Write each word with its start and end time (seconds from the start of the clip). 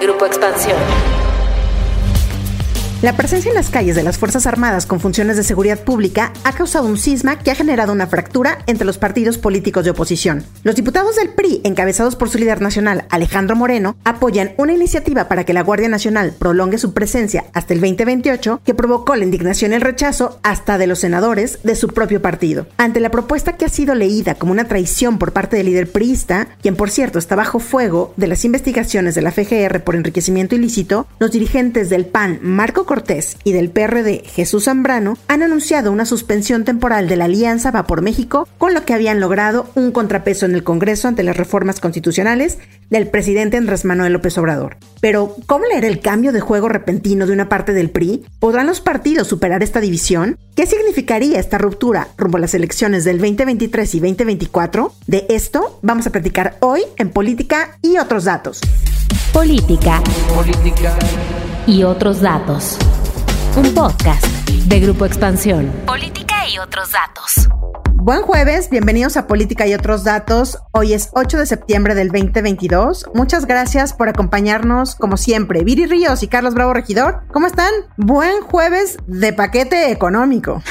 Grupo 0.00 0.26
Expansión. 0.26 1.15
La 3.06 3.16
presencia 3.16 3.50
en 3.50 3.54
las 3.54 3.70
calles 3.70 3.94
de 3.94 4.02
las 4.02 4.18
Fuerzas 4.18 4.48
Armadas 4.48 4.84
con 4.84 4.98
funciones 4.98 5.36
de 5.36 5.44
seguridad 5.44 5.78
pública 5.78 6.32
ha 6.42 6.52
causado 6.52 6.88
un 6.88 6.98
cisma 6.98 7.38
que 7.38 7.52
ha 7.52 7.54
generado 7.54 7.92
una 7.92 8.08
fractura 8.08 8.58
entre 8.66 8.84
los 8.84 8.98
partidos 8.98 9.38
políticos 9.38 9.84
de 9.84 9.92
oposición. 9.92 10.42
Los 10.64 10.74
diputados 10.74 11.14
del 11.14 11.28
PRI, 11.28 11.60
encabezados 11.62 12.16
por 12.16 12.30
su 12.30 12.38
líder 12.38 12.60
nacional, 12.60 13.04
Alejandro 13.10 13.54
Moreno, 13.54 13.94
apoyan 14.02 14.54
una 14.56 14.72
iniciativa 14.72 15.28
para 15.28 15.44
que 15.44 15.52
la 15.52 15.62
Guardia 15.62 15.88
Nacional 15.88 16.34
prolongue 16.36 16.78
su 16.78 16.94
presencia 16.94 17.44
hasta 17.52 17.74
el 17.74 17.80
2028 17.80 18.62
que 18.64 18.74
provocó 18.74 19.14
la 19.14 19.22
indignación 19.22 19.70
y 19.70 19.76
el 19.76 19.82
rechazo 19.82 20.40
hasta 20.42 20.76
de 20.76 20.88
los 20.88 20.98
senadores 20.98 21.60
de 21.62 21.76
su 21.76 21.86
propio 21.86 22.20
partido. 22.20 22.66
Ante 22.76 22.98
la 22.98 23.12
propuesta 23.12 23.56
que 23.56 23.66
ha 23.66 23.68
sido 23.68 23.94
leída 23.94 24.34
como 24.34 24.50
una 24.50 24.66
traición 24.66 25.20
por 25.20 25.32
parte 25.32 25.56
del 25.56 25.66
líder 25.66 25.92
priista, 25.92 26.48
quien 26.60 26.74
por 26.74 26.90
cierto 26.90 27.20
está 27.20 27.36
bajo 27.36 27.60
fuego 27.60 28.14
de 28.16 28.26
las 28.26 28.44
investigaciones 28.44 29.14
de 29.14 29.22
la 29.22 29.30
FGR 29.30 29.84
por 29.84 29.94
enriquecimiento 29.94 30.56
ilícito, 30.56 31.06
los 31.20 31.30
dirigentes 31.30 31.88
del 31.88 32.06
PAN, 32.06 32.40
Marco 32.42 32.84
y 33.44 33.52
del 33.52 33.70
PRD 33.70 34.22
Jesús 34.24 34.64
Zambrano 34.64 35.18
han 35.28 35.42
anunciado 35.42 35.92
una 35.92 36.06
suspensión 36.06 36.64
temporal 36.64 37.08
de 37.08 37.16
la 37.16 37.26
alianza 37.26 37.70
Va 37.70 37.86
por 37.86 38.00
México, 38.00 38.48
con 38.56 38.72
lo 38.72 38.84
que 38.86 38.94
habían 38.94 39.20
logrado 39.20 39.68
un 39.74 39.92
contrapeso 39.92 40.46
en 40.46 40.54
el 40.54 40.64
Congreso 40.64 41.06
ante 41.06 41.22
las 41.22 41.36
reformas 41.36 41.78
constitucionales 41.78 42.58
del 42.88 43.08
presidente 43.08 43.58
Andrés 43.58 43.84
Manuel 43.84 44.14
López 44.14 44.38
Obrador. 44.38 44.78
Pero, 45.00 45.36
¿cómo 45.46 45.66
leer 45.66 45.84
el 45.84 46.00
cambio 46.00 46.32
de 46.32 46.40
juego 46.40 46.68
repentino 46.68 47.26
de 47.26 47.32
una 47.32 47.50
parte 47.50 47.74
del 47.74 47.90
PRI? 47.90 48.24
¿Podrán 48.38 48.66
los 48.66 48.80
partidos 48.80 49.28
superar 49.28 49.62
esta 49.62 49.80
división? 49.80 50.38
¿Qué 50.54 50.64
significaría 50.66 51.38
esta 51.38 51.58
ruptura 51.58 52.08
rumbo 52.16 52.38
a 52.38 52.40
las 52.40 52.54
elecciones 52.54 53.04
del 53.04 53.18
2023 53.18 53.94
y 53.94 54.00
2024? 54.00 54.92
De 55.06 55.26
esto 55.28 55.80
vamos 55.82 56.06
a 56.06 56.10
platicar 56.10 56.56
hoy 56.60 56.80
en 56.96 57.10
Política 57.10 57.78
y 57.82 57.98
otros 57.98 58.24
datos. 58.24 58.60
Política. 59.32 60.02
Política 60.34 60.96
y 61.66 61.82
otros 61.82 62.20
datos. 62.20 62.78
Un 63.56 63.74
podcast 63.74 64.24
de 64.48 64.80
Grupo 64.80 65.04
Expansión. 65.04 65.72
Política 65.86 66.48
y 66.48 66.58
otros 66.58 66.92
datos. 66.92 67.48
Buen 68.06 68.22
jueves, 68.22 68.70
bienvenidos 68.70 69.16
a 69.16 69.26
Política 69.26 69.66
y 69.66 69.74
otros 69.74 70.04
datos. 70.04 70.58
Hoy 70.70 70.92
es 70.92 71.10
8 71.14 71.38
de 71.38 71.46
septiembre 71.46 71.96
del 71.96 72.12
2022. 72.12 73.06
Muchas 73.14 73.46
gracias 73.46 73.94
por 73.94 74.08
acompañarnos 74.08 74.94
como 74.94 75.16
siempre. 75.16 75.64
Viri 75.64 75.86
Ríos 75.86 76.22
y 76.22 76.28
Carlos 76.28 76.54
Bravo 76.54 76.72
Regidor, 76.72 77.22
¿cómo 77.32 77.48
están? 77.48 77.72
Buen 77.96 78.42
jueves 78.42 78.96
de 79.08 79.32
paquete 79.32 79.90
económico. 79.90 80.62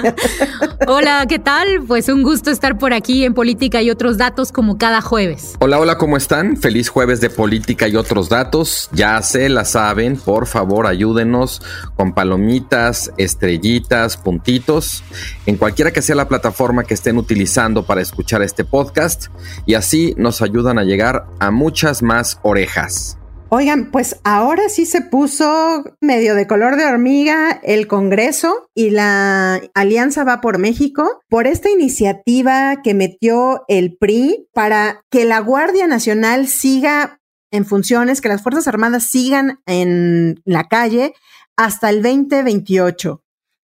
hola, 0.86 1.26
¿qué 1.28 1.38
tal? 1.38 1.82
Pues 1.86 2.08
un 2.08 2.22
gusto 2.22 2.50
estar 2.50 2.78
por 2.78 2.94
aquí 2.94 3.22
en 3.22 3.34
Política 3.34 3.82
y 3.82 3.90
otros 3.90 4.16
datos 4.16 4.50
como 4.50 4.78
cada 4.78 5.02
jueves. 5.02 5.56
Hola, 5.60 5.78
hola, 5.80 5.98
¿cómo 5.98 6.16
están? 6.16 6.56
Feliz 6.56 6.88
jueves 6.88 7.20
de 7.20 7.28
Política 7.28 7.86
y 7.86 7.96
otros 7.96 8.30
datos. 8.30 8.88
Ya 8.92 9.20
se 9.20 9.50
la 9.50 9.66
saben, 9.66 10.16
por 10.16 10.46
favor 10.46 10.86
ayúdenos 10.86 11.60
con 11.96 12.14
palomitas, 12.14 13.12
estrellitas, 13.18 14.16
puntitos, 14.16 15.04
en 15.44 15.58
cualquiera 15.58 15.90
que 15.90 16.00
sea 16.00 16.16
la 16.16 16.28
plataforma 16.28 16.77
que 16.84 16.94
estén 16.94 17.18
utilizando 17.18 17.84
para 17.84 18.00
escuchar 18.00 18.42
este 18.42 18.64
podcast 18.64 19.26
y 19.66 19.74
así 19.74 20.14
nos 20.16 20.42
ayudan 20.42 20.78
a 20.78 20.84
llegar 20.84 21.26
a 21.38 21.50
muchas 21.50 22.02
más 22.02 22.38
orejas. 22.42 23.18
Oigan, 23.50 23.90
pues 23.90 24.20
ahora 24.24 24.68
sí 24.68 24.84
se 24.84 25.00
puso 25.00 25.82
medio 26.02 26.34
de 26.34 26.46
color 26.46 26.76
de 26.76 26.84
hormiga 26.84 27.58
el 27.62 27.86
Congreso 27.86 28.68
y 28.74 28.90
la 28.90 29.62
Alianza 29.72 30.22
va 30.22 30.42
por 30.42 30.58
México 30.58 31.22
por 31.30 31.46
esta 31.46 31.70
iniciativa 31.70 32.82
que 32.82 32.92
metió 32.92 33.64
el 33.66 33.96
PRI 33.96 34.48
para 34.52 35.00
que 35.10 35.24
la 35.24 35.40
Guardia 35.40 35.86
Nacional 35.86 36.46
siga 36.46 37.20
en 37.50 37.64
funciones, 37.64 38.20
que 38.20 38.28
las 38.28 38.42
Fuerzas 38.42 38.68
Armadas 38.68 39.04
sigan 39.04 39.60
en 39.64 40.42
la 40.44 40.64
calle 40.64 41.14
hasta 41.56 41.88
el 41.88 42.02
2028. 42.02 43.22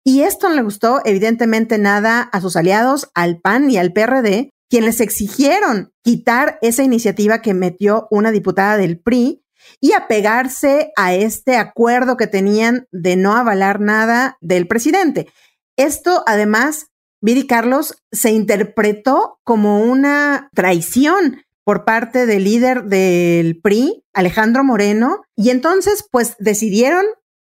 Y 0.04 0.22
esto 0.22 0.48
no 0.48 0.54
le 0.54 0.62
gustó 0.62 1.00
evidentemente 1.04 1.78
nada 1.78 2.22
a 2.22 2.40
sus 2.40 2.56
aliados, 2.56 3.10
al 3.14 3.40
PAN 3.40 3.70
y 3.70 3.76
al 3.76 3.92
PRD, 3.92 4.50
quienes 4.70 5.00
exigieron 5.00 5.92
quitar 6.02 6.58
esa 6.62 6.82
iniciativa 6.82 7.42
que 7.42 7.54
metió 7.54 8.06
una 8.10 8.30
diputada 8.30 8.76
del 8.76 9.00
PRI 9.00 9.42
y 9.80 9.92
apegarse 9.92 10.92
a 10.96 11.14
este 11.14 11.56
acuerdo 11.56 12.16
que 12.16 12.26
tenían 12.26 12.86
de 12.90 13.16
no 13.16 13.34
avalar 13.34 13.80
nada 13.80 14.36
del 14.40 14.66
presidente. 14.66 15.28
Esto 15.76 16.22
además, 16.26 16.86
Viri 17.20 17.46
Carlos, 17.46 18.02
se 18.10 18.30
interpretó 18.30 19.38
como 19.44 19.82
una 19.82 20.50
traición 20.54 21.42
por 21.64 21.84
parte 21.84 22.26
del 22.26 22.44
líder 22.44 22.84
del 22.84 23.60
PRI, 23.60 24.04
Alejandro 24.14 24.64
Moreno, 24.64 25.22
y 25.36 25.50
entonces 25.50 26.06
pues 26.10 26.34
decidieron 26.38 27.04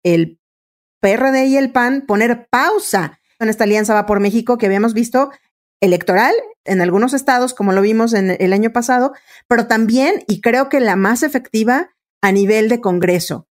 el 0.03 0.39
PRD 1.03 1.47
y 1.47 1.57
el 1.57 1.73
PAN 1.73 2.05
poner 2.07 2.47
pausa 2.49 3.19
en 3.37 3.49
esta 3.49 3.65
alianza 3.65 3.93
va 3.93 4.05
por 4.05 4.21
México 4.21 4.57
que 4.57 4.67
habíamos 4.67 4.93
visto 4.93 5.31
electoral 5.81 6.33
en 6.63 6.79
algunos 6.79 7.13
estados, 7.13 7.53
como 7.53 7.73
lo 7.73 7.81
vimos 7.81 8.13
en 8.13 8.37
el 8.39 8.53
año 8.53 8.71
pasado, 8.71 9.11
pero 9.49 9.67
también, 9.67 10.23
y 10.29 10.39
creo 10.39 10.69
que 10.69 10.79
la 10.79 10.95
más 10.95 11.21
efectiva, 11.21 11.89
a 12.21 12.31
nivel 12.31 12.69
de 12.69 12.79
Congreso. 12.79 13.49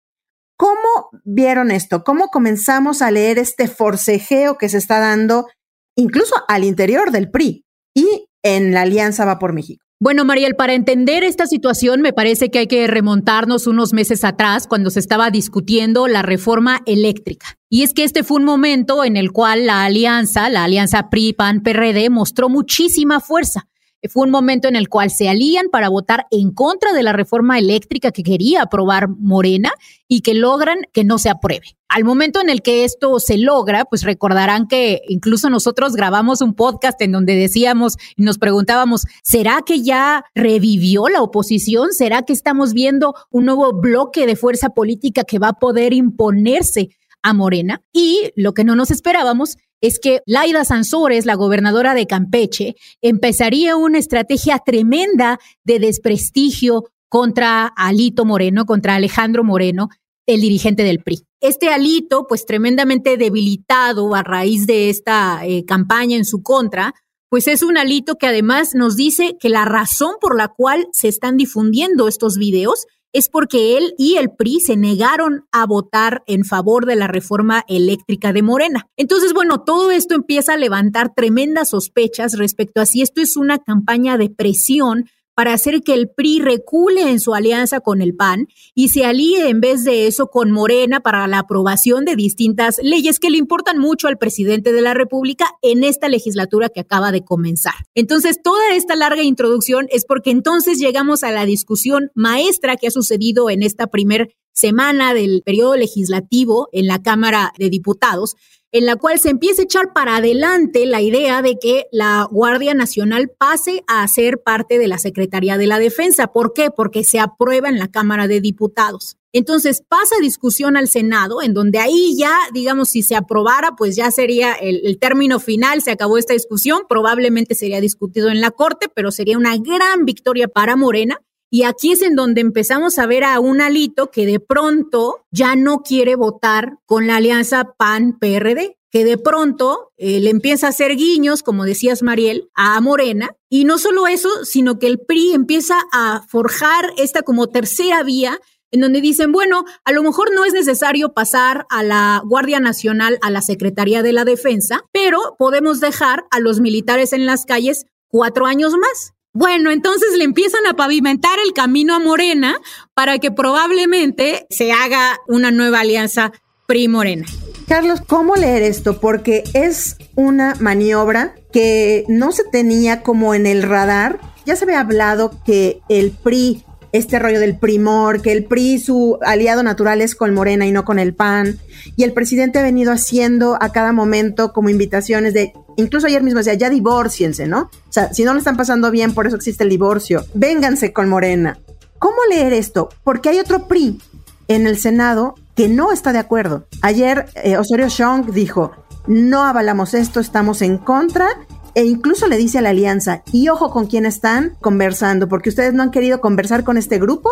¿Cómo 0.56 1.10
vieron 1.24 1.70
esto? 1.70 2.04
¿Cómo 2.04 2.28
comenzamos 2.28 3.02
a 3.02 3.10
leer 3.10 3.38
este 3.38 3.68
forcejeo 3.68 4.56
que 4.56 4.70
se 4.70 4.78
está 4.78 4.98
dando 4.98 5.46
incluso 5.94 6.34
al 6.48 6.64
interior 6.64 7.10
del 7.10 7.30
PRI 7.30 7.66
y 7.92 8.30
en 8.42 8.72
la 8.72 8.82
Alianza 8.82 9.26
Va 9.26 9.38
por 9.38 9.52
México? 9.52 9.84
Bueno, 10.02 10.24
Mariel, 10.24 10.56
para 10.56 10.74
entender 10.74 11.22
esta 11.22 11.46
situación 11.46 12.00
me 12.00 12.12
parece 12.12 12.50
que 12.50 12.58
hay 12.58 12.66
que 12.66 12.88
remontarnos 12.88 13.68
unos 13.68 13.92
meses 13.92 14.24
atrás 14.24 14.66
cuando 14.66 14.90
se 14.90 14.98
estaba 14.98 15.30
discutiendo 15.30 16.08
la 16.08 16.22
reforma 16.22 16.80
eléctrica. 16.86 17.56
Y 17.68 17.84
es 17.84 17.94
que 17.94 18.02
este 18.02 18.24
fue 18.24 18.38
un 18.38 18.44
momento 18.44 19.04
en 19.04 19.16
el 19.16 19.30
cual 19.30 19.64
la 19.64 19.84
alianza, 19.84 20.50
la 20.50 20.64
alianza 20.64 21.08
PRI-PAN-PRD, 21.08 22.10
mostró 22.10 22.48
muchísima 22.48 23.20
fuerza. 23.20 23.68
Fue 24.08 24.24
un 24.24 24.30
momento 24.30 24.68
en 24.68 24.76
el 24.76 24.88
cual 24.88 25.10
se 25.10 25.28
alían 25.28 25.68
para 25.70 25.88
votar 25.88 26.26
en 26.30 26.50
contra 26.50 26.92
de 26.92 27.02
la 27.02 27.12
reforma 27.12 27.58
eléctrica 27.58 28.10
que 28.10 28.22
quería 28.22 28.62
aprobar 28.62 29.08
Morena 29.08 29.72
y 30.08 30.20
que 30.20 30.34
logran 30.34 30.78
que 30.92 31.04
no 31.04 31.18
se 31.18 31.30
apruebe. 31.30 31.76
Al 31.88 32.04
momento 32.04 32.40
en 32.40 32.48
el 32.48 32.62
que 32.62 32.84
esto 32.84 33.20
se 33.20 33.36
logra, 33.36 33.84
pues 33.84 34.02
recordarán 34.02 34.66
que 34.66 35.02
incluso 35.08 35.50
nosotros 35.50 35.94
grabamos 35.94 36.40
un 36.40 36.54
podcast 36.54 37.00
en 37.02 37.12
donde 37.12 37.36
decíamos 37.36 37.96
y 38.16 38.22
nos 38.22 38.38
preguntábamos, 38.38 39.04
¿será 39.22 39.60
que 39.64 39.82
ya 39.82 40.24
revivió 40.34 41.08
la 41.08 41.22
oposición? 41.22 41.92
¿Será 41.92 42.22
que 42.22 42.32
estamos 42.32 42.72
viendo 42.72 43.14
un 43.30 43.44
nuevo 43.44 43.72
bloque 43.72 44.26
de 44.26 44.36
fuerza 44.36 44.70
política 44.70 45.24
que 45.24 45.38
va 45.38 45.48
a 45.48 45.58
poder 45.58 45.92
imponerse 45.92 46.88
a 47.22 47.34
Morena? 47.34 47.82
Y 47.92 48.30
lo 48.36 48.54
que 48.54 48.64
no 48.64 48.74
nos 48.74 48.90
esperábamos 48.90 49.56
es 49.82 49.98
que 49.98 50.22
Laida 50.24 50.64
Sansores, 50.64 51.26
la 51.26 51.34
gobernadora 51.34 51.94
de 51.94 52.06
Campeche, 52.06 52.76
empezaría 53.02 53.76
una 53.76 53.98
estrategia 53.98 54.58
tremenda 54.64 55.38
de 55.64 55.80
desprestigio 55.80 56.84
contra 57.08 57.66
Alito 57.66 58.24
Moreno, 58.24 58.64
contra 58.64 58.94
Alejandro 58.94 59.44
Moreno, 59.44 59.88
el 60.24 60.40
dirigente 60.40 60.84
del 60.84 61.02
PRI. 61.02 61.26
Este 61.40 61.68
Alito, 61.68 62.26
pues 62.28 62.46
tremendamente 62.46 63.16
debilitado 63.16 64.14
a 64.14 64.22
raíz 64.22 64.66
de 64.66 64.88
esta 64.88 65.44
eh, 65.44 65.64
campaña 65.66 66.16
en 66.16 66.24
su 66.24 66.42
contra, 66.42 66.94
pues 67.28 67.48
es 67.48 67.62
un 67.62 67.76
Alito 67.76 68.14
que 68.16 68.28
además 68.28 68.74
nos 68.74 68.94
dice 68.94 69.36
que 69.40 69.48
la 69.48 69.64
razón 69.64 70.14
por 70.20 70.36
la 70.36 70.48
cual 70.48 70.86
se 70.92 71.08
están 71.08 71.36
difundiendo 71.36 72.06
estos 72.06 72.36
videos 72.36 72.86
es 73.12 73.28
porque 73.28 73.76
él 73.76 73.94
y 73.98 74.16
el 74.16 74.30
PRI 74.30 74.60
se 74.60 74.76
negaron 74.76 75.46
a 75.52 75.66
votar 75.66 76.22
en 76.26 76.44
favor 76.44 76.86
de 76.86 76.96
la 76.96 77.06
reforma 77.06 77.64
eléctrica 77.68 78.32
de 78.32 78.42
Morena. 78.42 78.88
Entonces, 78.96 79.32
bueno, 79.32 79.62
todo 79.62 79.90
esto 79.90 80.14
empieza 80.14 80.54
a 80.54 80.56
levantar 80.56 81.12
tremendas 81.14 81.70
sospechas 81.70 82.38
respecto 82.38 82.80
a 82.80 82.86
si 82.86 83.02
esto 83.02 83.20
es 83.20 83.36
una 83.36 83.58
campaña 83.58 84.16
de 84.16 84.30
presión 84.30 85.06
para 85.34 85.52
hacer 85.52 85.82
que 85.82 85.94
el 85.94 86.08
PRI 86.08 86.40
recule 86.40 87.10
en 87.10 87.20
su 87.20 87.34
alianza 87.34 87.80
con 87.80 88.02
el 88.02 88.14
PAN 88.14 88.48
y 88.74 88.88
se 88.88 89.04
alíe 89.04 89.48
en 89.48 89.60
vez 89.60 89.84
de 89.84 90.06
eso 90.06 90.26
con 90.26 90.50
Morena 90.50 91.00
para 91.00 91.26
la 91.26 91.40
aprobación 91.40 92.04
de 92.04 92.16
distintas 92.16 92.78
leyes 92.82 93.18
que 93.18 93.30
le 93.30 93.38
importan 93.38 93.78
mucho 93.78 94.08
al 94.08 94.18
presidente 94.18 94.72
de 94.72 94.82
la 94.82 94.94
República 94.94 95.46
en 95.62 95.84
esta 95.84 96.08
legislatura 96.08 96.68
que 96.68 96.80
acaba 96.80 97.12
de 97.12 97.24
comenzar. 97.24 97.74
Entonces, 97.94 98.42
toda 98.42 98.74
esta 98.74 98.96
larga 98.96 99.22
introducción 99.22 99.86
es 99.90 100.04
porque 100.04 100.30
entonces 100.30 100.78
llegamos 100.78 101.22
a 101.22 101.30
la 101.30 101.44
discusión 101.44 102.10
maestra 102.14 102.76
que 102.76 102.88
ha 102.88 102.90
sucedido 102.90 103.50
en 103.50 103.62
esta 103.62 103.86
primer 103.86 104.34
semana 104.52 105.14
del 105.14 105.42
periodo 105.44 105.76
legislativo 105.76 106.68
en 106.72 106.86
la 106.86 107.02
Cámara 107.02 107.52
de 107.58 107.70
Diputados, 107.70 108.36
en 108.72 108.86
la 108.86 108.96
cual 108.96 109.20
se 109.20 109.28
empieza 109.28 109.60
a 109.60 109.64
echar 109.64 109.92
para 109.92 110.16
adelante 110.16 110.86
la 110.86 111.02
idea 111.02 111.42
de 111.42 111.58
que 111.58 111.86
la 111.92 112.26
Guardia 112.30 112.72
Nacional 112.72 113.30
pase 113.38 113.84
a 113.86 114.06
ser 114.08 114.42
parte 114.42 114.78
de 114.78 114.88
la 114.88 114.98
Secretaría 114.98 115.58
de 115.58 115.66
la 115.66 115.78
Defensa. 115.78 116.28
¿Por 116.28 116.54
qué? 116.54 116.70
Porque 116.70 117.04
se 117.04 117.20
aprueba 117.20 117.68
en 117.68 117.78
la 117.78 117.88
Cámara 117.88 118.28
de 118.28 118.40
Diputados. 118.40 119.18
Entonces 119.34 119.82
pasa 119.86 120.14
discusión 120.20 120.76
al 120.76 120.88
Senado, 120.88 121.42
en 121.42 121.54
donde 121.54 121.78
ahí 121.78 122.16
ya, 122.18 122.34
digamos, 122.52 122.90
si 122.90 123.02
se 123.02 123.14
aprobara, 123.14 123.76
pues 123.76 123.94
ya 123.94 124.10
sería 124.10 124.52
el, 124.54 124.80
el, 124.84 124.98
término 124.98 125.38
final, 125.38 125.80
se 125.80 125.90
acabó 125.90 126.18
esta 126.18 126.34
discusión, 126.34 126.82
probablemente 126.88 127.54
sería 127.54 127.80
discutido 127.80 128.28
en 128.30 128.40
la 128.42 128.50
Corte, 128.50 128.88
pero 128.94 129.10
sería 129.10 129.38
una 129.38 129.56
gran 129.56 130.04
victoria 130.04 130.48
para 130.48 130.76
Morena. 130.76 131.18
Y 131.54 131.64
aquí 131.64 131.92
es 131.92 132.00
en 132.00 132.16
donde 132.16 132.40
empezamos 132.40 132.98
a 132.98 133.04
ver 133.04 133.24
a 133.24 133.38
un 133.38 133.60
alito 133.60 134.10
que 134.10 134.24
de 134.24 134.40
pronto 134.40 135.26
ya 135.30 135.54
no 135.54 135.82
quiere 135.82 136.16
votar 136.16 136.78
con 136.86 137.06
la 137.06 137.16
alianza 137.16 137.74
PAN-PRD, 137.76 138.78
que 138.90 139.04
de 139.04 139.18
pronto 139.18 139.92
eh, 139.98 140.18
le 140.20 140.30
empieza 140.30 140.66
a 140.66 140.70
hacer 140.70 140.96
guiños, 140.96 141.42
como 141.42 141.66
decías 141.66 142.02
Mariel, 142.02 142.48
a 142.54 142.80
Morena. 142.80 143.36
Y 143.50 143.66
no 143.66 143.76
solo 143.76 144.06
eso, 144.06 144.30
sino 144.46 144.78
que 144.78 144.86
el 144.86 144.98
PRI 145.00 145.34
empieza 145.34 145.76
a 145.92 146.24
forjar 146.26 146.86
esta 146.96 147.20
como 147.20 147.48
tercera 147.48 148.02
vía 148.02 148.40
en 148.70 148.80
donde 148.80 149.02
dicen, 149.02 149.30
bueno, 149.30 149.66
a 149.84 149.92
lo 149.92 150.02
mejor 150.02 150.34
no 150.34 150.46
es 150.46 150.54
necesario 150.54 151.12
pasar 151.12 151.66
a 151.68 151.82
la 151.82 152.22
Guardia 152.24 152.60
Nacional, 152.60 153.18
a 153.20 153.30
la 153.30 153.42
Secretaría 153.42 154.02
de 154.02 154.14
la 154.14 154.24
Defensa, 154.24 154.86
pero 154.90 155.36
podemos 155.38 155.80
dejar 155.80 156.24
a 156.30 156.40
los 156.40 156.60
militares 156.60 157.12
en 157.12 157.26
las 157.26 157.44
calles 157.44 157.84
cuatro 158.08 158.46
años 158.46 158.72
más. 158.72 159.12
Bueno, 159.34 159.70
entonces 159.70 160.10
le 160.18 160.24
empiezan 160.24 160.66
a 160.66 160.74
pavimentar 160.74 161.38
el 161.44 161.54
camino 161.54 161.94
a 161.94 161.98
Morena 161.98 162.56
para 162.92 163.18
que 163.18 163.30
probablemente 163.30 164.46
se 164.50 164.72
haga 164.72 165.18
una 165.26 165.50
nueva 165.50 165.80
alianza 165.80 166.32
PRI-Morena. 166.66 167.24
Carlos, 167.66 168.02
¿cómo 168.06 168.36
leer 168.36 168.62
esto? 168.62 169.00
Porque 169.00 169.44
es 169.54 169.96
una 170.16 170.54
maniobra 170.60 171.34
que 171.50 172.04
no 172.08 172.32
se 172.32 172.44
tenía 172.44 173.02
como 173.02 173.34
en 173.34 173.46
el 173.46 173.62
radar. 173.62 174.20
Ya 174.44 174.54
se 174.54 174.64
había 174.64 174.80
hablado 174.80 175.32
que 175.46 175.80
el 175.88 176.10
PRI 176.10 176.62
este 176.92 177.18
rollo 177.18 177.40
del 177.40 177.56
primor, 177.56 178.20
que 178.20 178.32
el 178.32 178.44
PRI, 178.44 178.78
su 178.78 179.18
aliado 179.22 179.62
natural 179.62 180.02
es 180.02 180.14
con 180.14 180.34
Morena 180.34 180.66
y 180.66 180.72
no 180.72 180.84
con 180.84 180.98
el 180.98 181.14
PAN. 181.14 181.58
Y 181.96 182.04
el 182.04 182.12
presidente 182.12 182.58
ha 182.58 182.62
venido 182.62 182.92
haciendo 182.92 183.56
a 183.60 183.72
cada 183.72 183.92
momento 183.92 184.52
como 184.52 184.68
invitaciones 184.68 185.32
de, 185.32 185.54
incluso 185.76 186.06
ayer 186.06 186.22
mismo 186.22 186.38
decía, 186.38 186.54
ya 186.54 186.70
divorciense, 186.70 187.46
¿no? 187.46 187.62
O 187.62 187.92
sea, 187.92 188.12
si 188.12 188.24
no 188.24 188.32
lo 188.32 188.38
están 188.38 188.56
pasando 188.56 188.90
bien, 188.90 189.14
por 189.14 189.26
eso 189.26 189.36
existe 189.36 189.64
el 189.64 189.70
divorcio. 189.70 190.24
Vénganse 190.34 190.92
con 190.92 191.08
Morena. 191.08 191.58
¿Cómo 191.98 192.16
leer 192.30 192.52
esto? 192.52 192.88
Porque 193.04 193.28
hay 193.28 193.38
otro 193.38 193.68
PRI 193.68 194.00
en 194.48 194.66
el 194.66 194.78
Senado 194.78 195.34
que 195.54 195.68
no 195.68 195.92
está 195.92 196.12
de 196.12 196.18
acuerdo. 196.18 196.66
Ayer 196.82 197.26
eh, 197.36 197.56
Osorio 197.56 197.88
Chong 197.88 198.32
dijo, 198.32 198.72
no 199.06 199.44
avalamos 199.44 199.94
esto, 199.94 200.20
estamos 200.20 200.62
en 200.62 200.78
contra 200.78 201.28
e 201.74 201.84
incluso 201.84 202.28
le 202.28 202.36
dice 202.36 202.58
a 202.58 202.62
la 202.62 202.70
alianza, 202.70 203.22
y 203.32 203.48
ojo 203.48 203.70
con 203.70 203.86
quién 203.86 204.04
están 204.04 204.56
conversando, 204.60 205.28
porque 205.28 205.48
ustedes 205.48 205.72
no 205.72 205.82
han 205.82 205.90
querido 205.90 206.20
conversar 206.20 206.64
con 206.64 206.76
este 206.76 206.98
grupo, 206.98 207.30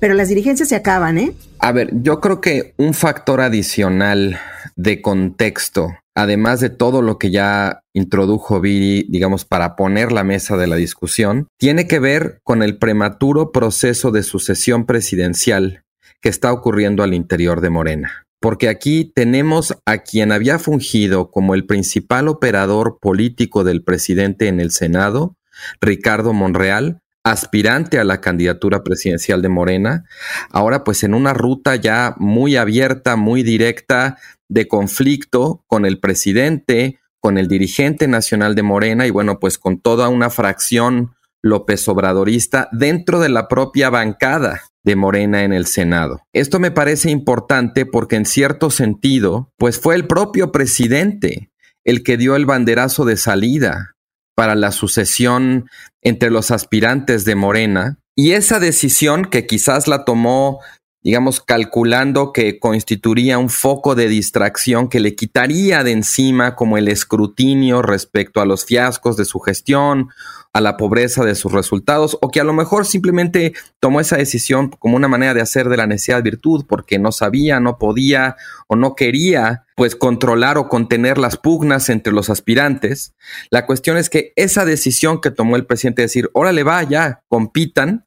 pero 0.00 0.14
las 0.14 0.28
dirigencias 0.28 0.68
se 0.68 0.76
acaban, 0.76 1.18
¿eh? 1.18 1.34
A 1.58 1.72
ver, 1.72 1.90
yo 1.92 2.20
creo 2.20 2.40
que 2.40 2.74
un 2.78 2.94
factor 2.94 3.40
adicional 3.40 4.38
de 4.76 5.02
contexto, 5.02 5.88
además 6.14 6.60
de 6.60 6.70
todo 6.70 7.02
lo 7.02 7.18
que 7.18 7.30
ya 7.30 7.80
introdujo 7.92 8.60
Viri, 8.60 9.06
digamos, 9.08 9.44
para 9.44 9.76
poner 9.76 10.12
la 10.12 10.24
mesa 10.24 10.56
de 10.56 10.66
la 10.66 10.76
discusión, 10.76 11.48
tiene 11.58 11.86
que 11.86 11.98
ver 11.98 12.38
con 12.42 12.62
el 12.62 12.78
prematuro 12.78 13.52
proceso 13.52 14.10
de 14.10 14.22
sucesión 14.22 14.86
presidencial 14.86 15.82
que 16.20 16.28
está 16.28 16.52
ocurriendo 16.52 17.02
al 17.02 17.14
interior 17.14 17.60
de 17.60 17.70
Morena. 17.70 18.24
Porque 18.40 18.68
aquí 18.68 19.10
tenemos 19.14 19.74
a 19.86 19.98
quien 19.98 20.30
había 20.30 20.58
fungido 20.58 21.30
como 21.30 21.54
el 21.54 21.66
principal 21.66 22.28
operador 22.28 22.98
político 23.00 23.64
del 23.64 23.82
presidente 23.82 24.48
en 24.48 24.60
el 24.60 24.70
Senado, 24.70 25.34
Ricardo 25.80 26.32
Monreal, 26.32 27.00
aspirante 27.24 27.98
a 27.98 28.04
la 28.04 28.20
candidatura 28.20 28.84
presidencial 28.84 29.40
de 29.42 29.48
Morena, 29.48 30.04
ahora 30.50 30.84
pues 30.84 31.02
en 31.02 31.14
una 31.14 31.32
ruta 31.32 31.74
ya 31.74 32.14
muy 32.18 32.56
abierta, 32.56 33.16
muy 33.16 33.42
directa 33.42 34.18
de 34.48 34.68
conflicto 34.68 35.64
con 35.66 35.86
el 35.86 35.98
presidente, 35.98 37.00
con 37.18 37.38
el 37.38 37.48
dirigente 37.48 38.06
nacional 38.06 38.54
de 38.54 38.62
Morena 38.62 39.06
y 39.06 39.10
bueno, 39.10 39.40
pues 39.40 39.58
con 39.58 39.80
toda 39.80 40.10
una 40.10 40.28
fracción 40.28 41.14
López 41.42 41.88
Obradorista 41.88 42.68
dentro 42.72 43.20
de 43.20 43.30
la 43.30 43.48
propia 43.48 43.90
bancada 43.90 44.62
de 44.82 44.96
Morena 44.96 45.44
en 45.44 45.54
el 45.54 45.66
Senado. 45.66 46.20
Esto 46.34 46.60
me 46.60 46.70
parece 46.70 47.10
importante 47.10 47.86
porque 47.86 48.16
en 48.16 48.26
cierto 48.26 48.70
sentido, 48.70 49.50
pues 49.56 49.80
fue 49.80 49.94
el 49.94 50.06
propio 50.06 50.52
presidente 50.52 51.50
el 51.84 52.02
que 52.02 52.16
dio 52.16 52.36
el 52.36 52.46
banderazo 52.46 53.04
de 53.04 53.16
salida 53.16 53.94
para 54.34 54.54
la 54.54 54.72
sucesión 54.72 55.68
entre 56.02 56.30
los 56.30 56.50
aspirantes 56.50 57.24
de 57.24 57.34
Morena 57.34 57.98
y 58.16 58.32
esa 58.32 58.60
decisión 58.60 59.24
que 59.24 59.46
quizás 59.46 59.88
la 59.88 60.04
tomó 60.04 60.60
digamos, 61.04 61.42
calculando 61.42 62.32
que 62.32 62.58
constituiría 62.58 63.36
un 63.36 63.50
foco 63.50 63.94
de 63.94 64.08
distracción 64.08 64.88
que 64.88 65.00
le 65.00 65.14
quitaría 65.14 65.84
de 65.84 65.92
encima 65.92 66.56
como 66.56 66.78
el 66.78 66.88
escrutinio 66.88 67.82
respecto 67.82 68.40
a 68.40 68.46
los 68.46 68.64
fiascos 68.64 69.18
de 69.18 69.26
su 69.26 69.38
gestión, 69.38 70.08
a 70.54 70.62
la 70.62 70.78
pobreza 70.78 71.22
de 71.24 71.34
sus 71.34 71.52
resultados, 71.52 72.16
o 72.22 72.30
que 72.30 72.40
a 72.40 72.44
lo 72.44 72.54
mejor 72.54 72.86
simplemente 72.86 73.52
tomó 73.80 74.00
esa 74.00 74.16
decisión 74.16 74.70
como 74.70 74.96
una 74.96 75.08
manera 75.08 75.34
de 75.34 75.42
hacer 75.42 75.68
de 75.68 75.76
la 75.76 75.86
necesidad 75.86 76.22
virtud, 76.22 76.64
porque 76.66 76.98
no 76.98 77.12
sabía, 77.12 77.60
no 77.60 77.76
podía 77.76 78.36
o 78.66 78.76
no 78.76 78.94
quería, 78.94 79.66
pues, 79.76 79.96
controlar 79.96 80.56
o 80.56 80.68
contener 80.68 81.18
las 81.18 81.36
pugnas 81.36 81.90
entre 81.90 82.14
los 82.14 82.30
aspirantes. 82.30 83.14
La 83.50 83.66
cuestión 83.66 83.98
es 83.98 84.08
que 84.08 84.32
esa 84.36 84.64
decisión 84.64 85.20
que 85.20 85.30
tomó 85.30 85.56
el 85.56 85.66
presidente 85.66 86.00
de 86.00 86.06
decir, 86.06 86.30
órale, 86.32 86.62
va, 86.62 86.82
ya, 86.84 87.24
compitan, 87.28 88.06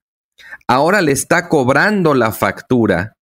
ahora 0.67 1.01
le 1.01 1.11
está 1.11 1.49
cobrando 1.49 2.13
la 2.13 2.31
factura 2.31 3.13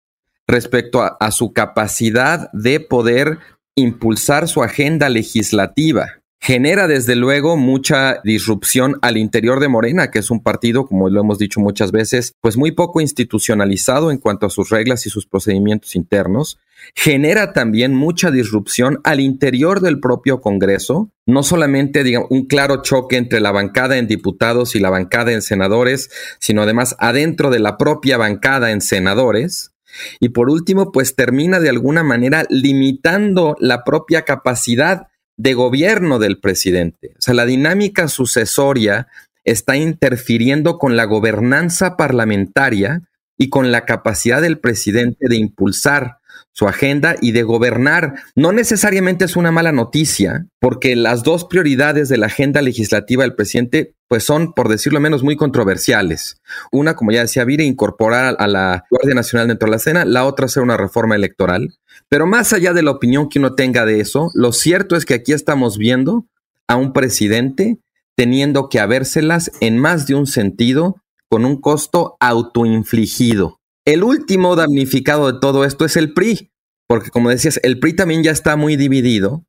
respecto 0.47 1.03
a, 1.03 1.31
su 1.31 1.53
capacidad 1.53 2.51
de 2.53 2.81
poder 2.81 3.39
impulsar 3.75 4.49
su 4.49 4.63
agenda 4.63 5.09
legislativa 5.09 6.21
genera 6.45 6.87
desde 6.87 7.17
luego 7.17 7.57
mucha 7.57 8.21
disrupción 8.23 8.99
al 9.01 9.17
interior 9.17 9.61
de 9.61 9.69
Morena, 9.69 10.11
que 10.11 10.19
es 10.19 10.31
un 10.31 10.43
partido, 10.43 10.85
como 10.87 11.09
lo 11.09 11.23
hemos 11.23 11.39
dicho 11.39 11.59
muchas 11.59 11.91
veces, 11.91 12.35
pues 12.43 12.59
muy 12.59 12.73
poco 12.73 13.01
institucionalizado 13.01 14.11
en 14.11 14.19
cuanto 14.19 14.45
a 14.45 14.51
sus 14.51 14.69
reglas 14.69 15.07
y 15.07 15.11
sus 15.11 15.25
procedimientos 15.25 15.97
internos. 15.97 16.59
Genera 16.95 17.55
también 17.55 17.95
mucha 17.95 18.31
disrupción 18.31 19.01
al 19.05 19.21
interior 19.21 19.81
del 19.81 20.01
propio 20.01 20.43
Congreso, 20.43 21.11
no 21.25 21.43
solamente 21.43 22.05
digamos, 22.05 22.29
un 22.31 22.45
claro 22.45 22.83
choque 22.83 23.17
entre 23.17 23.41
la 23.41 23.51
bancada 23.51 23.97
en 23.97 24.07
diputados 24.07 24.77
y 24.77 24.81
la 24.81 24.91
bancada 24.91 25.33
en 25.33 25.41
senadores, 25.41 26.11
sino 26.41 26.61
además 26.61 26.95
adentro 26.99 27.49
de 27.49 27.61
la 27.61 27.79
propia 27.79 28.19
bancada 28.19 28.71
en 28.71 28.83
senadores. 28.83 29.73
Y 30.21 30.29
por 30.29 30.51
último, 30.51 30.93
pues 30.93 31.17
termina 31.17 31.59
de 31.59 31.71
alguna 31.71 32.03
manera 32.03 32.45
limitando 32.51 33.57
la 33.61 33.83
propia 33.83 34.23
capacidad 34.27 35.07
de 35.37 35.55
gobierno 35.55 36.19
del 36.19 36.39
presidente. 36.39 37.13
O 37.19 37.21
sea, 37.21 37.35
la 37.35 37.47
dinámica 37.47 38.09
sucesoria 38.09 39.09
está 39.45 39.77
interfiriendo 39.77 40.79
con 40.79 40.97
la 40.97 41.05
gobernanza 41.05 41.97
parlamentaria 41.97 43.03
y 43.37 43.49
con 43.49 43.73
la 43.73 43.85
capacidad 43.85 44.41
del 44.41 44.59
presidente 44.59 45.29
de 45.29 45.37
impulsar 45.37 46.19
su 46.53 46.69
agenda 46.69 47.17
y 47.21 47.33
de 47.33 47.43
gobernar. 47.43 48.15
No 48.37 48.53
necesariamente 48.53 49.25
es 49.25 49.37
una 49.37 49.51
mala 49.51 49.73
noticia, 49.73 50.47
porque 50.61 50.95
las 50.95 51.25
dos 51.25 51.45
prioridades 51.45 52.09
de 52.09 52.17
la 52.17 52.27
agenda 52.27 52.63
legislativa 52.63 53.25
del 53.25 53.35
presidente, 53.35 53.95
pues 54.15 54.23
son, 54.23 54.53
por 54.53 54.69
decirlo 54.69 55.01
menos, 55.01 55.25
muy 55.25 55.35
controversiales. 55.35 56.41
Una, 56.71 56.95
como 56.95 57.11
ya 57.11 57.23
decía 57.23 57.45
Vire, 57.45 57.65
incorporar 57.65 58.37
a 58.39 58.47
la 58.47 58.85
Guardia 58.89 59.13
Nacional 59.13 59.49
dentro 59.49 59.67
de 59.67 59.71
la 59.73 59.79
escena, 59.79 60.05
la 60.05 60.25
otra 60.25 60.47
hacer 60.47 60.63
una 60.63 60.77
reforma 60.77 61.17
electoral. 61.17 61.75
Pero 62.09 62.25
más 62.25 62.53
allá 62.53 62.73
de 62.73 62.85
la 62.85 62.93
opinión 62.93 63.29
que 63.29 63.41
uno 63.41 63.57
tenga 63.57 63.85
de 63.85 63.99
eso, 63.99 64.31
lo 64.35 64.53
cierto 64.53 64.95
es 64.95 65.05
que 65.05 65.15
aquí 65.15 65.33
estamos 65.33 65.79
viendo 65.79 66.27
a 66.69 66.77
un 66.77 66.93
presidente 66.93 67.81
teniendo 68.15 68.69
que 68.69 68.79
habérselas 68.79 69.51
en 69.59 69.79
más 69.79 70.07
de 70.07 70.15
un 70.15 70.29
sentido 70.29 71.03
con 71.29 71.45
un 71.45 71.61
costo 71.61 72.17
autoinfligido. 72.21 73.59
El 73.85 74.05
último 74.05 74.55
damnificado 74.55 75.33
de 75.33 75.41
todo 75.41 75.65
esto 75.65 75.85
es 75.85 75.97
el 75.97 76.15
PRI, 76.15 76.53
porque 76.87 77.11
como 77.11 77.31
decías, 77.31 77.59
el 77.65 77.81
PRI 77.81 77.97
también 77.97 78.23
ya 78.23 78.31
está 78.31 78.55
muy 78.55 78.77
dividido 78.77 79.45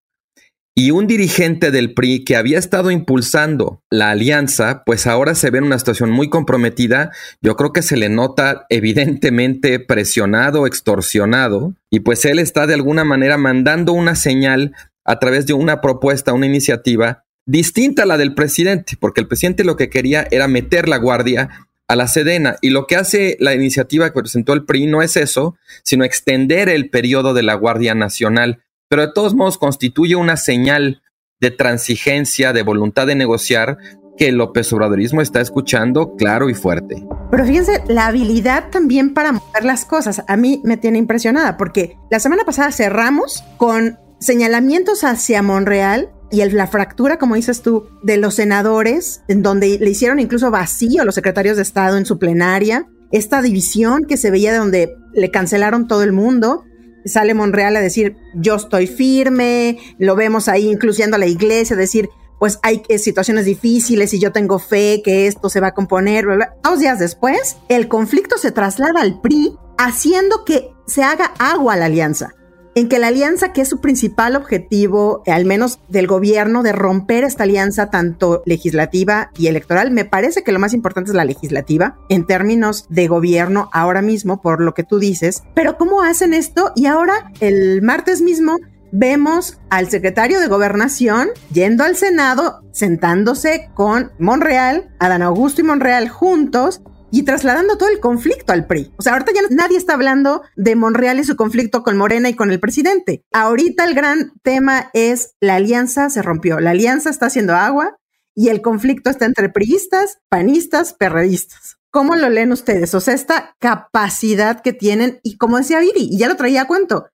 Y 0.77 0.91
un 0.91 1.07
dirigente 1.07 1.71
del 1.71 1.93
PRI 1.93 2.25
que 2.25 2.35
había 2.35 2.59
estado 2.59 2.91
impulsando 2.91 3.81
la 3.89 4.11
alianza, 4.11 4.83
pues 4.85 5.07
ahora 5.07 5.33
se 5.33 5.49
ve 5.49 5.59
en 5.59 5.63
una 5.63 5.79
situación 5.79 6.11
muy 6.11 6.29
comprometida. 6.29 7.11
Yo 7.41 7.55
creo 7.55 7.71
que 7.71 7.81
se 7.81 7.95
le 7.95 8.09
nota 8.09 8.65
evidentemente 8.67 9.79
presionado, 9.79 10.67
extorsionado, 10.67 11.75
y 11.89 12.01
pues 12.01 12.25
él 12.25 12.39
está 12.39 12.67
de 12.67 12.73
alguna 12.73 13.05
manera 13.05 13.37
mandando 13.37 13.93
una 13.93 14.15
señal 14.15 14.73
a 15.05 15.17
través 15.17 15.45
de 15.45 15.53
una 15.53 15.79
propuesta, 15.79 16.33
una 16.33 16.45
iniciativa 16.45 17.23
distinta 17.45 18.03
a 18.03 18.05
la 18.05 18.17
del 18.17 18.33
presidente, 18.33 18.97
porque 18.99 19.21
el 19.21 19.29
presidente 19.29 19.63
lo 19.63 19.77
que 19.77 19.89
quería 19.89 20.27
era 20.29 20.49
meter 20.49 20.89
la 20.89 20.97
guardia 20.97 21.67
a 21.87 21.95
la 21.95 22.09
Sedena. 22.09 22.57
Y 22.61 22.71
lo 22.71 22.85
que 22.85 22.97
hace 22.97 23.37
la 23.39 23.53
iniciativa 23.53 24.09
que 24.09 24.19
presentó 24.19 24.51
el 24.51 24.65
PRI 24.65 24.87
no 24.87 25.01
es 25.01 25.15
eso, 25.15 25.55
sino 25.83 26.03
extender 26.03 26.67
el 26.67 26.89
periodo 26.89 27.33
de 27.33 27.43
la 27.43 27.53
Guardia 27.53 27.95
Nacional 27.95 28.64
pero 28.95 29.07
de 29.07 29.13
todos 29.13 29.35
modos 29.35 29.57
constituye 29.57 30.15
una 30.15 30.37
señal 30.37 31.01
de 31.41 31.51
transigencia, 31.51 32.53
de 32.53 32.63
voluntad 32.63 33.05
de 33.05 33.15
negociar 33.15 33.77
que 34.17 34.29
el 34.29 34.37
López 34.37 34.71
Obradorismo 34.71 35.19
está 35.19 35.41
escuchando 35.41 36.15
claro 36.15 36.49
y 36.49 36.53
fuerte. 36.53 37.05
Pero 37.29 37.45
fíjense, 37.45 37.83
la 37.89 38.05
habilidad 38.05 38.69
también 38.69 39.13
para 39.13 39.33
mover 39.33 39.65
las 39.65 39.83
cosas 39.83 40.23
a 40.29 40.37
mí 40.37 40.61
me 40.63 40.77
tiene 40.77 40.97
impresionada 40.97 41.57
porque 41.57 41.97
la 42.09 42.21
semana 42.21 42.45
pasada 42.45 42.71
cerramos 42.71 43.43
con 43.57 43.99
señalamientos 44.21 45.03
hacia 45.03 45.41
Monreal 45.41 46.13
y 46.31 46.41
la 46.45 46.67
fractura, 46.67 47.19
como 47.19 47.35
dices 47.35 47.61
tú, 47.61 47.89
de 48.01 48.15
los 48.15 48.35
senadores, 48.35 49.23
en 49.27 49.41
donde 49.41 49.77
le 49.77 49.89
hicieron 49.89 50.21
incluso 50.21 50.51
vacío 50.51 51.01
a 51.01 51.05
los 51.05 51.15
secretarios 51.15 51.57
de 51.57 51.63
Estado 51.63 51.97
en 51.97 52.05
su 52.05 52.17
plenaria, 52.17 52.87
esta 53.11 53.41
división 53.41 54.05
que 54.05 54.15
se 54.15 54.31
veía 54.31 54.53
de 54.53 54.59
donde 54.59 54.95
le 55.13 55.31
cancelaron 55.31 55.85
todo 55.85 56.01
el 56.01 56.13
mundo, 56.13 56.63
sale 57.05 57.33
Monreal 57.33 57.75
a 57.75 57.81
decir, 57.81 58.17
yo 58.33 58.55
estoy 58.55 58.87
firme, 58.87 59.77
lo 59.97 60.15
vemos 60.15 60.47
ahí 60.47 60.67
incluyendo 60.67 61.15
a 61.15 61.19
la 61.19 61.27
iglesia, 61.27 61.75
decir, 61.75 62.09
pues 62.39 62.59
hay 62.63 62.83
eh, 62.89 62.97
situaciones 62.97 63.45
difíciles 63.45 64.13
y 64.13 64.19
yo 64.19 64.31
tengo 64.31 64.59
fe 64.59 65.01
que 65.03 65.27
esto 65.27 65.49
se 65.49 65.59
va 65.59 65.67
a 65.67 65.73
componer. 65.73 66.25
Dos 66.63 66.79
días 66.79 66.99
después, 66.99 67.57
el 67.69 67.87
conflicto 67.87 68.37
se 68.37 68.51
traslada 68.51 69.01
al 69.01 69.21
PRI, 69.21 69.55
haciendo 69.77 70.43
que 70.45 70.69
se 70.87 71.03
haga 71.03 71.33
agua 71.39 71.75
la 71.75 71.85
alianza 71.85 72.33
en 72.75 72.89
que 72.89 72.99
la 72.99 73.07
alianza, 73.07 73.53
que 73.53 73.61
es 73.61 73.69
su 73.69 73.79
principal 73.79 74.35
objetivo, 74.35 75.23
al 75.27 75.45
menos 75.45 75.79
del 75.87 76.07
gobierno, 76.07 76.61
de 76.61 76.73
romper 76.73 77.23
esta 77.23 77.43
alianza 77.43 77.89
tanto 77.89 78.43
legislativa 78.45 79.31
y 79.37 79.47
electoral, 79.47 79.91
me 79.91 80.03
parece 80.03 80.43
que 80.43 80.51
lo 80.51 80.59
más 80.59 80.73
importante 80.73 81.11
es 81.11 81.15
la 81.15 81.23
legislativa 81.23 81.97
en 82.09 82.27
términos 82.27 82.85
de 82.89 83.07
gobierno 83.07 83.69
ahora 83.71 84.01
mismo, 84.01 84.41
por 84.41 84.59
lo 84.59 84.73
que 84.73 84.83
tú 84.83 84.99
dices. 84.99 85.43
Pero 85.55 85.77
¿cómo 85.77 86.03
hacen 86.03 86.33
esto? 86.33 86.73
Y 86.75 86.87
ahora, 86.87 87.31
el 87.39 87.81
martes 87.81 88.21
mismo, 88.21 88.57
vemos 88.91 89.57
al 89.69 89.89
secretario 89.89 90.41
de 90.41 90.47
Gobernación 90.47 91.29
yendo 91.53 91.85
al 91.85 91.95
Senado, 91.95 92.61
sentándose 92.73 93.69
con 93.73 94.11
Monreal, 94.19 94.93
Adán 94.99 95.21
Augusto 95.21 95.61
y 95.61 95.63
Monreal 95.63 96.09
juntos, 96.09 96.81
y 97.11 97.23
trasladando 97.23 97.77
todo 97.77 97.89
el 97.89 97.99
conflicto 97.99 98.53
al 98.53 98.67
PRI. 98.67 98.91
O 98.97 99.01
sea, 99.01 99.13
ahorita 99.13 99.31
ya 99.33 99.41
nadie 99.49 99.77
está 99.77 99.93
hablando 99.93 100.43
de 100.55 100.75
Monreal 100.75 101.19
y 101.19 101.23
su 101.23 101.35
conflicto 101.35 101.83
con 101.83 101.97
Morena 101.97 102.29
y 102.29 102.33
con 102.33 102.51
el 102.51 102.59
presidente. 102.59 103.23
Ahorita 103.31 103.85
el 103.85 103.95
gran 103.95 104.33
tema 104.43 104.89
es 104.93 105.35
la 105.39 105.55
alianza 105.55 106.09
se 106.09 106.21
rompió, 106.21 106.59
la 106.59 106.71
alianza 106.71 107.09
está 107.09 107.27
haciendo 107.27 107.55
agua 107.55 107.97
y 108.33 108.49
el 108.49 108.61
conflicto 108.61 109.09
está 109.09 109.25
entre 109.25 109.49
priistas, 109.49 110.19
panistas, 110.29 110.93
perredistas. 110.93 111.77
¿Cómo 111.89 112.15
lo 112.17 112.29
leen 112.29 112.51
ustedes? 112.51 112.93
O 112.93 112.99
sea, 112.99 113.13
esta 113.13 113.55
capacidad 113.59 114.61
que 114.61 114.73
tienen 114.73 115.19
y 115.23 115.37
como 115.37 115.57
decía 115.57 115.79
Viri, 115.79 116.09
y 116.11 116.17
ya 116.17 116.27
lo 116.27 116.35
traía 116.35 116.63
a 116.63 116.67
cuento, 116.67 117.07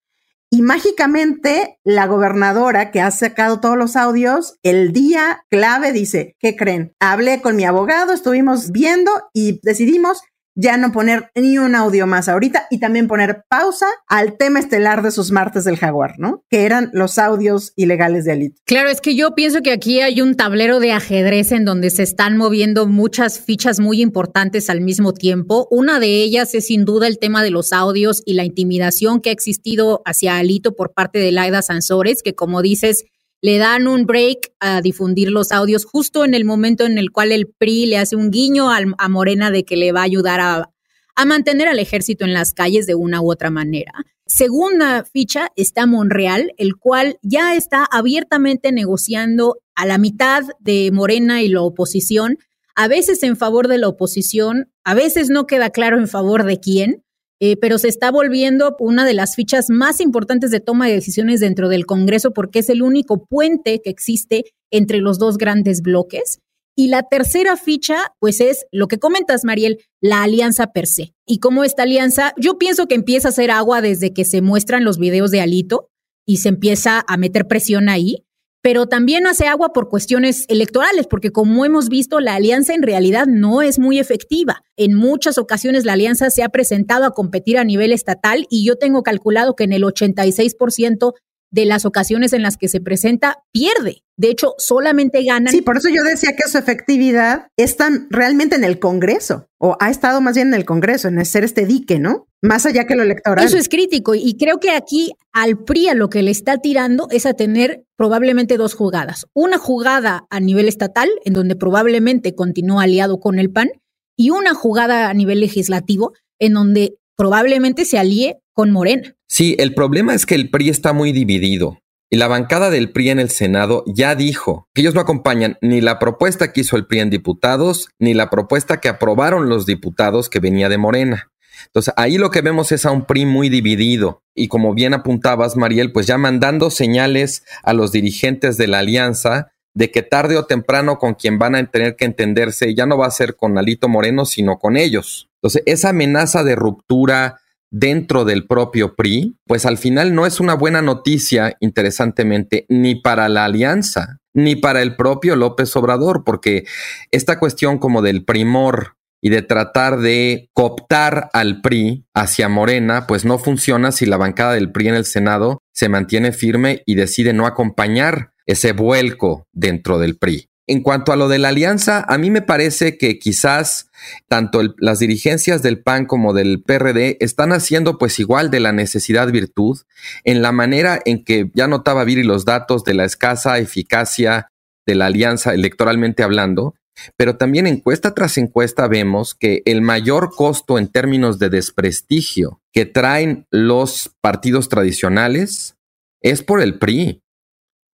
y 0.53 0.61
mágicamente 0.61 1.79
la 1.85 2.07
gobernadora 2.07 2.91
que 2.91 2.99
ha 2.99 3.09
sacado 3.09 3.61
todos 3.61 3.77
los 3.77 3.95
audios, 3.95 4.59
el 4.63 4.91
día 4.91 5.45
clave 5.49 5.93
dice, 5.93 6.35
¿qué 6.39 6.57
creen? 6.57 6.93
Hablé 6.99 7.41
con 7.41 7.55
mi 7.55 7.63
abogado, 7.63 8.11
estuvimos 8.11 8.71
viendo 8.71 9.11
y 9.33 9.61
decidimos 9.63 10.21
ya 10.55 10.77
no 10.77 10.91
poner 10.91 11.31
ni 11.35 11.57
un 11.57 11.75
audio 11.75 12.07
más 12.07 12.27
ahorita 12.27 12.67
y 12.69 12.79
también 12.79 13.07
poner 13.07 13.43
pausa 13.49 13.87
al 14.07 14.37
tema 14.37 14.59
estelar 14.59 15.01
de 15.01 15.11
sus 15.11 15.31
martes 15.31 15.63
del 15.63 15.77
jaguar, 15.77 16.15
¿no? 16.17 16.43
Que 16.49 16.65
eran 16.65 16.89
los 16.93 17.17
audios 17.17 17.73
ilegales 17.75 18.25
de 18.25 18.33
Alito. 18.33 18.61
Claro, 18.65 18.89
es 18.89 19.01
que 19.01 19.15
yo 19.15 19.33
pienso 19.35 19.61
que 19.61 19.71
aquí 19.71 20.01
hay 20.01 20.21
un 20.21 20.35
tablero 20.35 20.79
de 20.79 20.91
ajedrez 20.91 21.51
en 21.51 21.65
donde 21.65 21.89
se 21.89 22.03
están 22.03 22.37
moviendo 22.37 22.87
muchas 22.87 23.39
fichas 23.39 23.79
muy 23.79 24.01
importantes 24.01 24.69
al 24.69 24.81
mismo 24.81 25.13
tiempo. 25.13 25.67
Una 25.71 25.99
de 25.99 26.21
ellas 26.21 26.53
es 26.53 26.67
sin 26.67 26.85
duda 26.85 27.07
el 27.07 27.19
tema 27.19 27.43
de 27.43 27.51
los 27.51 27.73
audios 27.73 28.21
y 28.25 28.33
la 28.33 28.43
intimidación 28.43 29.21
que 29.21 29.29
ha 29.29 29.33
existido 29.33 30.01
hacia 30.05 30.37
Alito 30.37 30.75
por 30.75 30.93
parte 30.93 31.19
de 31.19 31.31
Laida 31.31 31.61
Sansores, 31.61 32.23
que 32.23 32.35
como 32.35 32.61
dices, 32.61 33.05
le 33.41 33.57
dan 33.57 33.87
un 33.87 34.05
break 34.05 34.53
a 34.59 34.81
difundir 34.81 35.31
los 35.31 35.51
audios 35.51 35.85
justo 35.85 36.23
en 36.23 36.33
el 36.33 36.45
momento 36.45 36.85
en 36.85 36.97
el 36.97 37.11
cual 37.11 37.31
el 37.31 37.47
PRI 37.47 37.87
le 37.87 37.97
hace 37.97 38.15
un 38.15 38.29
guiño 38.29 38.71
a, 38.71 39.09
Morena 39.09 39.51
de 39.51 39.65
que 39.65 39.75
le 39.75 39.91
va 39.91 40.01
a 40.01 40.03
ayudar 40.03 40.39
a, 40.39 40.69
a 41.15 41.25
mantener 41.25 41.67
al 41.67 41.79
ejército 41.79 42.23
en 42.23 42.33
las 42.33 42.53
calles 42.53 42.85
de 42.85 42.95
una 42.95 43.21
u 43.21 43.31
otra 43.31 43.49
manera. 43.49 43.93
Segunda 44.27 45.03
ficha 45.03 45.51
está 45.55 45.85
Monreal, 45.85 46.53
el 46.57 46.77
cual 46.77 47.17
ya 47.21 47.55
está 47.55 47.83
abiertamente 47.83 48.71
negociando 48.71 49.57
a 49.75 49.85
la 49.85 49.97
mitad 49.97 50.43
de 50.59 50.89
Morena 50.93 51.41
y 51.41 51.49
la 51.49 51.61
oposición, 51.61 52.37
a 52.75 52.87
veces 52.87 53.23
en 53.23 53.35
favor 53.35 53.67
de 53.67 53.77
la 53.77 53.89
oposición, 53.89 54.71
a 54.83 54.93
veces 54.93 55.29
no 55.29 55.47
queda 55.47 55.71
claro 55.71 55.97
en 55.97 56.07
favor 56.07 56.45
de 56.45 56.59
quién, 56.59 57.03
eh, 57.43 57.57
pero 57.57 57.79
se 57.79 57.87
está 57.87 58.11
volviendo 58.11 58.75
una 58.79 59.03
de 59.03 59.15
las 59.15 59.35
fichas 59.35 59.71
más 59.71 59.99
importantes 59.99 60.51
de 60.51 60.59
toma 60.59 60.87
de 60.87 60.93
decisiones 60.93 61.39
dentro 61.39 61.69
del 61.69 61.87
Congreso 61.87 62.33
porque 62.33 62.59
es 62.59 62.69
el 62.69 62.83
único 62.83 63.25
puente 63.25 63.81
que 63.83 63.89
existe 63.89 64.45
entre 64.71 64.99
los 64.99 65.17
dos 65.17 65.39
grandes 65.39 65.81
bloques. 65.81 66.37
Y 66.77 66.89
la 66.89 67.01
tercera 67.01 67.57
ficha, 67.57 68.13
pues 68.19 68.41
es 68.41 68.65
lo 68.71 68.87
que 68.87 68.99
comentas, 68.99 69.43
Mariel, 69.43 69.79
la 69.99 70.21
alianza 70.21 70.67
per 70.67 70.85
se. 70.85 71.15
Y 71.25 71.39
cómo 71.39 71.63
esta 71.63 71.81
alianza, 71.83 72.33
yo 72.37 72.59
pienso 72.59 72.87
que 72.87 72.95
empieza 72.95 73.29
a 73.29 73.31
hacer 73.31 73.49
agua 73.49 73.81
desde 73.81 74.13
que 74.13 74.23
se 74.23 74.41
muestran 74.41 74.83
los 74.83 74.99
videos 74.99 75.31
de 75.31 75.41
Alito 75.41 75.89
y 76.27 76.37
se 76.37 76.49
empieza 76.49 77.03
a 77.07 77.17
meter 77.17 77.47
presión 77.47 77.89
ahí 77.89 78.23
pero 78.61 78.85
también 78.85 79.25
hace 79.25 79.47
agua 79.47 79.73
por 79.73 79.89
cuestiones 79.89 80.45
electorales, 80.47 81.07
porque 81.07 81.31
como 81.31 81.65
hemos 81.65 81.89
visto, 81.89 82.19
la 82.19 82.35
alianza 82.35 82.73
en 82.73 82.83
realidad 82.83 83.25
no 83.27 83.61
es 83.61 83.79
muy 83.79 83.99
efectiva. 83.99 84.63
En 84.77 84.93
muchas 84.93 85.37
ocasiones 85.37 85.85
la 85.85 85.93
alianza 85.93 86.29
se 86.29 86.43
ha 86.43 86.49
presentado 86.49 87.05
a 87.05 87.11
competir 87.11 87.57
a 87.57 87.63
nivel 87.63 87.91
estatal 87.91 88.45
y 88.49 88.65
yo 88.65 88.75
tengo 88.75 89.01
calculado 89.03 89.55
que 89.55 89.63
en 89.63 89.73
el 89.73 89.83
86% 89.83 91.13
de 91.51 91.65
las 91.65 91.85
ocasiones 91.85 92.33
en 92.33 92.41
las 92.41 92.57
que 92.57 92.69
se 92.69 92.81
presenta, 92.81 93.37
pierde. 93.51 94.03
De 94.17 94.29
hecho, 94.29 94.53
solamente 94.57 95.23
gana. 95.23 95.51
Sí, 95.51 95.61
por 95.61 95.77
eso 95.77 95.89
yo 95.89 96.03
decía 96.03 96.35
que 96.35 96.49
su 96.49 96.57
efectividad 96.57 97.47
está 97.57 97.89
realmente 98.09 98.55
en 98.55 98.63
el 98.63 98.79
Congreso, 98.79 99.49
o 99.57 99.75
ha 99.79 99.89
estado 99.89 100.21
más 100.21 100.35
bien 100.35 100.49
en 100.49 100.53
el 100.53 100.65
Congreso, 100.65 101.07
en 101.07 101.23
ser 101.25 101.43
este 101.43 101.65
dique, 101.65 101.99
¿no? 101.99 102.27
Más 102.41 102.65
allá 102.65 102.85
que 102.85 102.95
lo 102.95 103.03
electoral. 103.03 103.45
Eso 103.45 103.57
es 103.57 103.67
crítico, 103.67 104.15
y 104.15 104.37
creo 104.37 104.59
que 104.59 104.71
aquí 104.71 105.11
al 105.33 105.57
PRI 105.63 105.89
a 105.89 105.93
lo 105.93 106.09
que 106.09 106.23
le 106.23 106.31
está 106.31 106.57
tirando 106.57 107.07
es 107.11 107.25
a 107.25 107.33
tener 107.33 107.83
probablemente 107.97 108.57
dos 108.57 108.73
jugadas. 108.73 109.27
Una 109.33 109.57
jugada 109.57 110.25
a 110.29 110.39
nivel 110.39 110.67
estatal, 110.67 111.09
en 111.25 111.33
donde 111.33 111.55
probablemente 111.55 112.33
continúa 112.33 112.83
aliado 112.83 113.19
con 113.19 113.39
el 113.39 113.51
PAN, 113.51 113.69
y 114.17 114.29
una 114.29 114.53
jugada 114.53 115.09
a 115.09 115.13
nivel 115.13 115.39
legislativo, 115.39 116.13
en 116.39 116.53
donde 116.53 116.95
probablemente 117.17 117.85
se 117.85 117.99
alíe 117.99 118.40
con 118.53 118.71
Morena. 118.71 119.15
Sí, 119.27 119.55
el 119.59 119.73
problema 119.73 120.13
es 120.13 120.25
que 120.25 120.35
el 120.35 120.49
PRI 120.49 120.69
está 120.69 120.93
muy 120.93 121.11
dividido. 121.11 121.79
Y 122.13 122.17
la 122.17 122.27
bancada 122.27 122.69
del 122.69 122.91
PRI 122.91 123.11
en 123.11 123.19
el 123.19 123.29
Senado 123.29 123.85
ya 123.87 124.15
dijo 124.15 124.67
que 124.73 124.81
ellos 124.81 124.93
no 124.93 124.99
acompañan 124.99 125.57
ni 125.61 125.79
la 125.79 125.97
propuesta 125.97 126.51
que 126.51 126.61
hizo 126.61 126.75
el 126.75 126.85
PRI 126.85 126.99
en 126.99 127.09
diputados, 127.09 127.87
ni 127.99 128.13
la 128.13 128.29
propuesta 128.29 128.81
que 128.81 128.89
aprobaron 128.89 129.47
los 129.47 129.65
diputados 129.65 130.29
que 130.29 130.41
venía 130.41 130.67
de 130.67 130.77
Morena. 130.77 131.31
Entonces 131.67 131.93
ahí 131.95 132.17
lo 132.17 132.29
que 132.29 132.41
vemos 132.41 132.71
es 132.73 132.85
a 132.85 132.91
un 132.91 133.05
PRI 133.05 133.25
muy 133.25 133.47
dividido 133.47 134.23
y 134.35 134.47
como 134.47 134.73
bien 134.73 134.93
apuntabas, 134.93 135.55
Mariel, 135.55 135.91
pues 135.91 136.07
ya 136.07 136.17
mandando 136.17 136.69
señales 136.69 137.43
a 137.63 137.73
los 137.73 137.91
dirigentes 137.91 138.57
de 138.57 138.67
la 138.67 138.79
alianza 138.79 139.51
de 139.73 139.89
que 139.89 140.01
tarde 140.01 140.37
o 140.37 140.45
temprano 140.45 140.97
con 140.97 141.13
quien 141.13 141.39
van 141.39 141.55
a 141.55 141.65
tener 141.65 141.95
que 141.95 142.05
entenderse 142.05 142.75
ya 142.75 142.85
no 142.85 142.97
va 142.97 143.07
a 143.07 143.11
ser 143.11 143.37
con 143.37 143.57
Alito 143.57 143.87
Moreno, 143.87 144.25
sino 144.25 144.59
con 144.59 144.75
ellos. 144.75 145.29
Entonces 145.35 145.63
esa 145.65 145.89
amenaza 145.89 146.43
de 146.43 146.55
ruptura, 146.55 147.39
dentro 147.71 148.25
del 148.25 148.45
propio 148.45 148.95
PRI, 148.95 149.37
pues 149.47 149.65
al 149.65 149.77
final 149.77 150.13
no 150.13 150.25
es 150.25 150.39
una 150.39 150.53
buena 150.53 150.81
noticia, 150.81 151.55
interesantemente, 151.59 152.65
ni 152.69 152.95
para 152.95 153.29
la 153.29 153.45
alianza, 153.45 154.19
ni 154.33 154.55
para 154.55 154.81
el 154.81 154.95
propio 154.95 155.35
López 155.35 155.75
Obrador, 155.75 156.23
porque 156.23 156.65
esta 157.11 157.39
cuestión 157.39 157.79
como 157.79 158.01
del 158.01 158.25
primor 158.25 158.97
y 159.21 159.29
de 159.29 159.41
tratar 159.41 159.99
de 159.99 160.49
cooptar 160.53 161.29
al 161.33 161.61
PRI 161.61 162.05
hacia 162.13 162.49
Morena, 162.49 163.07
pues 163.07 163.23
no 163.23 163.37
funciona 163.37 163.91
si 163.91 164.05
la 164.05 164.17
bancada 164.17 164.53
del 164.53 164.71
PRI 164.71 164.89
en 164.89 164.95
el 164.95 165.05
Senado 165.05 165.59
se 165.73 165.89
mantiene 165.89 166.31
firme 166.31 166.81
y 166.85 166.95
decide 166.95 167.31
no 167.31 167.45
acompañar 167.45 168.31
ese 168.45 168.73
vuelco 168.73 169.47
dentro 169.53 169.99
del 169.99 170.17
PRI. 170.17 170.50
En 170.71 170.83
cuanto 170.83 171.11
a 171.11 171.17
lo 171.17 171.27
de 171.27 171.37
la 171.37 171.49
alianza, 171.49 172.05
a 172.07 172.17
mí 172.17 172.31
me 172.31 172.41
parece 172.41 172.97
que 172.97 173.19
quizás 173.19 173.89
tanto 174.29 174.61
las 174.77 174.99
dirigencias 174.99 175.61
del 175.61 175.83
PAN 175.83 176.05
como 176.05 176.31
del 176.31 176.63
PRD 176.63 177.17
están 177.19 177.51
haciendo 177.51 177.97
pues 177.97 178.19
igual 178.19 178.49
de 178.51 178.61
la 178.61 178.71
necesidad 178.71 179.29
virtud 179.33 179.81
en 180.23 180.41
la 180.41 180.53
manera 180.53 181.01
en 181.03 181.25
que 181.25 181.51
ya 181.53 181.67
notaba 181.67 182.05
Viri 182.05 182.23
los 182.23 182.45
datos 182.45 182.85
de 182.85 182.93
la 182.93 183.03
escasa 183.03 183.59
eficacia 183.59 184.47
de 184.85 184.95
la 184.95 185.07
alianza 185.07 185.53
electoralmente 185.53 186.23
hablando, 186.23 186.73
pero 187.17 187.35
también 187.35 187.67
encuesta 187.67 188.13
tras 188.13 188.37
encuesta 188.37 188.87
vemos 188.87 189.35
que 189.35 189.63
el 189.65 189.81
mayor 189.81 190.29
costo 190.33 190.77
en 190.77 190.87
términos 190.87 191.37
de 191.37 191.49
desprestigio 191.49 192.61
que 192.71 192.85
traen 192.85 193.45
los 193.51 194.15
partidos 194.21 194.69
tradicionales 194.69 195.75
es 196.21 196.43
por 196.43 196.61
el 196.61 196.79
PRI. 196.79 197.21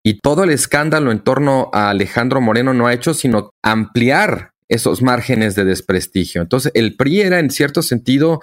Y 0.08 0.20
todo 0.20 0.46
el 0.46 0.52
escándalo 0.52 1.12
en 1.12 1.20
torno 1.20 1.70
a 1.74 1.90
Alejandro 1.90 2.40
Moreno 2.40 2.74
no 2.74 2.88
ha 2.88 2.94
hecho 2.94 3.14
sino 3.14 3.50
ampliar 3.62 4.52
esos 4.70 5.02
márgenes 5.02 5.54
de 5.56 5.66
desprestigio. 5.66 6.42
Entonces, 6.42 6.72
el 6.76 6.96
PRI 6.96 7.24
era 7.24 7.40
en 7.40 7.50
cierto 7.50 7.82
sentido 7.82 8.40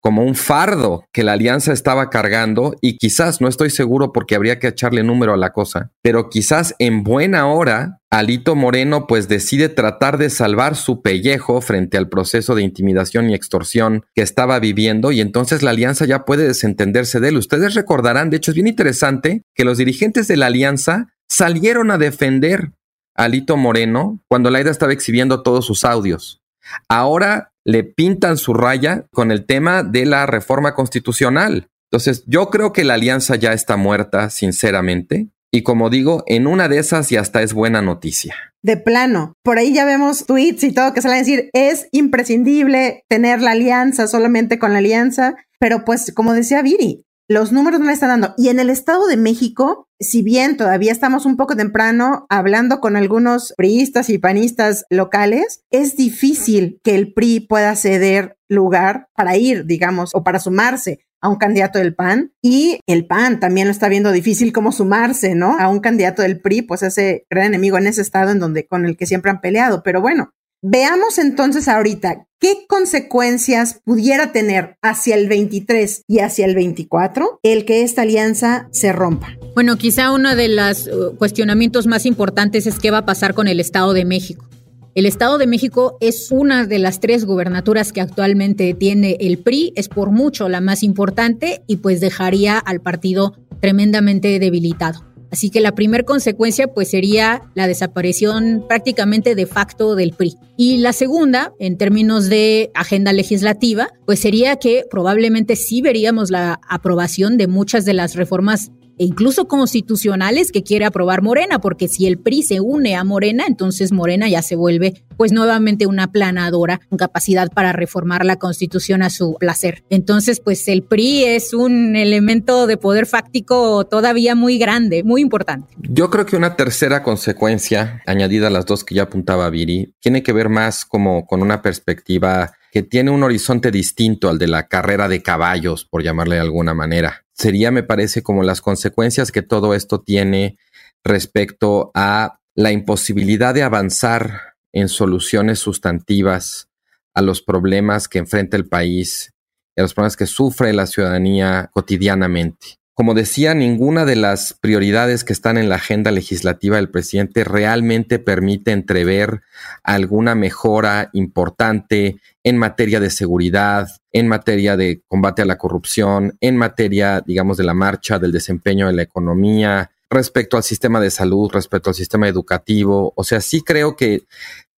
como 0.00 0.22
un 0.24 0.34
fardo 0.34 1.04
que 1.12 1.22
la 1.22 1.32
alianza 1.32 1.72
estaba 1.72 2.10
cargando 2.10 2.74
y 2.80 2.96
quizás, 2.96 3.40
no 3.40 3.48
estoy 3.48 3.70
seguro 3.70 4.12
porque 4.12 4.34
habría 4.34 4.58
que 4.58 4.68
echarle 4.68 5.02
número 5.02 5.34
a 5.34 5.36
la 5.36 5.52
cosa, 5.52 5.92
pero 6.02 6.28
quizás 6.28 6.74
en 6.78 7.04
buena 7.04 7.46
hora 7.46 8.00
Alito 8.10 8.56
Moreno 8.56 9.06
pues 9.06 9.28
decide 9.28 9.68
tratar 9.68 10.18
de 10.18 10.30
salvar 10.30 10.74
su 10.74 11.00
pellejo 11.00 11.60
frente 11.60 11.96
al 11.96 12.08
proceso 12.08 12.56
de 12.56 12.62
intimidación 12.62 13.30
y 13.30 13.34
extorsión 13.34 14.04
que 14.14 14.22
estaba 14.22 14.58
viviendo 14.58 15.12
y 15.12 15.20
entonces 15.20 15.62
la 15.62 15.70
alianza 15.70 16.06
ya 16.06 16.24
puede 16.24 16.48
desentenderse 16.48 17.20
de 17.20 17.28
él. 17.28 17.36
Ustedes 17.36 17.74
recordarán, 17.74 18.30
de 18.30 18.38
hecho 18.38 18.50
es 18.50 18.56
bien 18.56 18.66
interesante 18.66 19.42
que 19.54 19.64
los 19.64 19.78
dirigentes 19.78 20.26
de 20.26 20.36
la 20.36 20.46
alianza 20.46 21.06
salieron 21.28 21.92
a 21.92 21.98
defender 21.98 22.72
a 23.14 23.24
Alito 23.24 23.56
Moreno 23.56 24.20
cuando 24.28 24.50
Laida 24.50 24.72
estaba 24.72 24.92
exhibiendo 24.92 25.42
todos 25.44 25.64
sus 25.64 25.84
audios. 25.84 26.42
Ahora 26.88 27.49
le 27.64 27.84
pintan 27.84 28.36
su 28.36 28.54
raya 28.54 29.06
con 29.12 29.30
el 29.30 29.46
tema 29.46 29.82
de 29.82 30.06
la 30.06 30.26
reforma 30.26 30.74
constitucional. 30.74 31.68
Entonces, 31.90 32.24
yo 32.26 32.50
creo 32.50 32.72
que 32.72 32.84
la 32.84 32.94
alianza 32.94 33.36
ya 33.36 33.52
está 33.52 33.76
muerta, 33.76 34.30
sinceramente. 34.30 35.28
Y 35.52 35.62
como 35.62 35.90
digo, 35.90 36.22
en 36.26 36.46
una 36.46 36.68
de 36.68 36.78
esas 36.78 37.10
ya 37.10 37.20
hasta 37.20 37.42
es 37.42 37.52
buena 37.52 37.82
noticia. 37.82 38.36
De 38.62 38.76
plano, 38.76 39.34
por 39.42 39.58
ahí 39.58 39.74
ya 39.74 39.84
vemos 39.84 40.26
tweets 40.26 40.62
y 40.62 40.72
todo 40.72 40.94
que 40.94 41.02
salen 41.02 41.16
a 41.16 41.20
decir, 41.20 41.50
es 41.52 41.88
imprescindible 41.90 43.04
tener 43.08 43.40
la 43.40 43.52
alianza 43.52 44.06
solamente 44.06 44.58
con 44.58 44.72
la 44.72 44.78
alianza, 44.78 45.34
pero 45.58 45.84
pues 45.84 46.12
como 46.14 46.34
decía 46.34 46.62
Viri, 46.62 47.04
los 47.30 47.52
números 47.52 47.78
no 47.78 47.86
le 47.86 47.92
están 47.92 48.08
dando. 48.08 48.34
Y 48.36 48.48
en 48.48 48.58
el 48.58 48.70
Estado 48.70 49.06
de 49.06 49.16
México, 49.16 49.86
si 50.00 50.20
bien 50.20 50.56
todavía 50.56 50.90
estamos 50.90 51.26
un 51.26 51.36
poco 51.36 51.54
temprano 51.54 52.26
hablando 52.28 52.80
con 52.80 52.96
algunos 52.96 53.54
priistas 53.56 54.10
y 54.10 54.18
panistas 54.18 54.84
locales, 54.90 55.62
es 55.70 55.96
difícil 55.96 56.80
que 56.82 56.96
el 56.96 57.14
PRI 57.14 57.38
pueda 57.38 57.76
ceder 57.76 58.36
lugar 58.48 59.06
para 59.14 59.36
ir, 59.36 59.64
digamos, 59.64 60.10
o 60.12 60.24
para 60.24 60.40
sumarse 60.40 61.06
a 61.22 61.28
un 61.28 61.36
candidato 61.36 61.78
del 61.78 61.94
PAN 61.94 62.32
y 62.42 62.80
el 62.88 63.06
PAN 63.06 63.38
también 63.38 63.68
lo 63.68 63.72
está 63.72 63.88
viendo 63.88 64.10
difícil 64.10 64.52
como 64.52 64.72
sumarse, 64.72 65.36
¿no? 65.36 65.56
A 65.56 65.68
un 65.68 65.78
candidato 65.78 66.22
del 66.22 66.40
PRI, 66.40 66.62
pues 66.62 66.82
ese 66.82 67.26
gran 67.30 67.46
enemigo 67.46 67.78
en 67.78 67.86
ese 67.86 68.02
estado 68.02 68.32
en 68.32 68.40
donde 68.40 68.66
con 68.66 68.86
el 68.86 68.96
que 68.96 69.06
siempre 69.06 69.30
han 69.30 69.40
peleado, 69.40 69.84
pero 69.84 70.00
bueno, 70.00 70.32
Veamos 70.62 71.18
entonces 71.18 71.68
ahorita 71.68 72.26
qué 72.38 72.66
consecuencias 72.68 73.80
pudiera 73.82 74.30
tener 74.30 74.76
hacia 74.82 75.14
el 75.14 75.26
23 75.26 76.04
y 76.06 76.18
hacia 76.18 76.44
el 76.44 76.54
24 76.54 77.40
el 77.42 77.64
que 77.64 77.82
esta 77.82 78.02
alianza 78.02 78.68
se 78.70 78.92
rompa. 78.92 79.38
Bueno, 79.54 79.78
quizá 79.78 80.12
uno 80.12 80.36
de 80.36 80.48
los 80.48 80.86
uh, 80.86 81.16
cuestionamientos 81.16 81.86
más 81.86 82.04
importantes 82.04 82.66
es 82.66 82.78
qué 82.78 82.90
va 82.90 82.98
a 82.98 83.06
pasar 83.06 83.32
con 83.32 83.48
el 83.48 83.58
Estado 83.58 83.94
de 83.94 84.04
México. 84.04 84.50
El 84.94 85.06
Estado 85.06 85.38
de 85.38 85.46
México 85.46 85.96
es 86.02 86.30
una 86.30 86.66
de 86.66 86.78
las 86.78 87.00
tres 87.00 87.24
gubernaturas 87.24 87.90
que 87.94 88.02
actualmente 88.02 88.74
tiene 88.74 89.16
el 89.18 89.38
PRI, 89.38 89.72
es 89.76 89.88
por 89.88 90.10
mucho 90.10 90.50
la 90.50 90.60
más 90.60 90.82
importante 90.82 91.62
y 91.68 91.76
pues 91.76 92.00
dejaría 92.00 92.58
al 92.58 92.82
partido 92.82 93.34
tremendamente 93.60 94.38
debilitado. 94.38 95.09
Así 95.30 95.50
que 95.50 95.60
la 95.60 95.74
primera 95.74 96.04
consecuencia 96.04 96.68
pues 96.68 96.90
sería 96.90 97.42
la 97.54 97.66
desaparición 97.66 98.64
prácticamente 98.68 99.34
de 99.34 99.46
facto 99.46 99.94
del 99.94 100.12
PRI. 100.12 100.36
Y 100.56 100.78
la 100.78 100.92
segunda, 100.92 101.52
en 101.58 101.78
términos 101.78 102.28
de 102.28 102.70
agenda 102.74 103.12
legislativa, 103.12 103.88
pues 104.06 104.20
sería 104.20 104.56
que 104.56 104.84
probablemente 104.90 105.56
sí 105.56 105.80
veríamos 105.80 106.30
la 106.30 106.60
aprobación 106.68 107.38
de 107.38 107.46
muchas 107.46 107.84
de 107.84 107.94
las 107.94 108.14
reformas 108.14 108.70
e 109.00 109.04
incluso 109.04 109.48
constitucionales 109.48 110.52
que 110.52 110.62
quiere 110.62 110.84
aprobar 110.84 111.22
Morena, 111.22 111.58
porque 111.58 111.88
si 111.88 112.06
el 112.06 112.18
PRI 112.18 112.42
se 112.42 112.60
une 112.60 112.96
a 112.96 113.02
Morena, 113.02 113.44
entonces 113.48 113.92
Morena 113.92 114.28
ya 114.28 114.42
se 114.42 114.56
vuelve 114.56 115.02
pues 115.16 115.32
nuevamente 115.32 115.86
una 115.86 116.12
planadora 116.12 116.82
con 116.90 116.98
capacidad 116.98 117.50
para 117.50 117.72
reformar 117.72 118.26
la 118.26 118.36
constitución 118.36 119.00
a 119.00 119.08
su 119.08 119.36
placer. 119.40 119.84
Entonces 119.88 120.38
pues 120.38 120.68
el 120.68 120.82
PRI 120.82 121.24
es 121.24 121.54
un 121.54 121.96
elemento 121.96 122.66
de 122.66 122.76
poder 122.76 123.06
fáctico 123.06 123.86
todavía 123.86 124.34
muy 124.34 124.58
grande, 124.58 125.02
muy 125.02 125.22
importante. 125.22 125.74
Yo 125.78 126.10
creo 126.10 126.26
que 126.26 126.36
una 126.36 126.56
tercera 126.56 127.02
consecuencia, 127.02 128.02
añadida 128.06 128.48
a 128.48 128.50
las 128.50 128.66
dos 128.66 128.84
que 128.84 128.96
ya 128.96 129.04
apuntaba 129.04 129.48
Viri, 129.48 129.94
tiene 130.00 130.22
que 130.22 130.34
ver 130.34 130.50
más 130.50 130.84
como 130.84 131.24
con 131.24 131.40
una 131.40 131.62
perspectiva 131.62 132.52
que 132.70 132.82
tiene 132.82 133.10
un 133.10 133.22
horizonte 133.22 133.70
distinto 133.70 134.28
al 134.28 134.38
de 134.38 134.46
la 134.46 134.68
carrera 134.68 135.08
de 135.08 135.22
caballos, 135.22 135.86
por 135.86 136.02
llamarle 136.02 136.36
de 136.36 136.42
alguna 136.42 136.74
manera 136.74 137.24
sería, 137.40 137.70
me 137.70 137.82
parece, 137.82 138.22
como 138.22 138.42
las 138.42 138.60
consecuencias 138.60 139.32
que 139.32 139.42
todo 139.42 139.74
esto 139.74 140.02
tiene 140.02 140.58
respecto 141.02 141.90
a 141.94 142.38
la 142.54 142.70
imposibilidad 142.70 143.54
de 143.54 143.62
avanzar 143.62 144.54
en 144.72 144.88
soluciones 144.88 145.58
sustantivas 145.58 146.68
a 147.14 147.22
los 147.22 147.40
problemas 147.40 148.08
que 148.08 148.18
enfrenta 148.18 148.56
el 148.56 148.68
país 148.68 149.32
y 149.74 149.80
a 149.80 149.82
los 149.82 149.94
problemas 149.94 150.16
que 150.16 150.26
sufre 150.26 150.74
la 150.74 150.86
ciudadanía 150.86 151.70
cotidianamente. 151.72 152.76
Como 152.94 153.14
decía, 153.14 153.54
ninguna 153.54 154.04
de 154.04 154.16
las 154.16 154.52
prioridades 154.52 155.24
que 155.24 155.32
están 155.32 155.56
en 155.56 155.68
la 155.68 155.76
agenda 155.76 156.10
legislativa 156.10 156.76
del 156.76 156.90
presidente 156.90 157.44
realmente 157.44 158.18
permite 158.18 158.72
entrever 158.72 159.40
alguna 159.82 160.34
mejora 160.34 161.08
importante 161.12 162.20
en 162.42 162.58
materia 162.58 163.00
de 163.00 163.10
seguridad, 163.10 163.88
en 164.12 164.28
materia 164.28 164.76
de 164.76 165.02
combate 165.08 165.42
a 165.42 165.46
la 165.46 165.56
corrupción, 165.56 166.36
en 166.40 166.56
materia, 166.56 167.22
digamos, 167.24 167.56
de 167.56 167.64
la 167.64 167.74
marcha, 167.74 168.18
del 168.18 168.32
desempeño 168.32 168.88
de 168.88 168.92
la 168.94 169.02
economía, 169.02 169.90
respecto 170.10 170.56
al 170.56 170.64
sistema 170.64 171.00
de 171.00 171.10
salud, 171.10 171.50
respecto 171.52 171.90
al 171.90 171.94
sistema 171.94 172.28
educativo. 172.28 173.12
O 173.16 173.24
sea, 173.24 173.40
sí 173.40 173.62
creo 173.62 173.96
que 173.96 174.24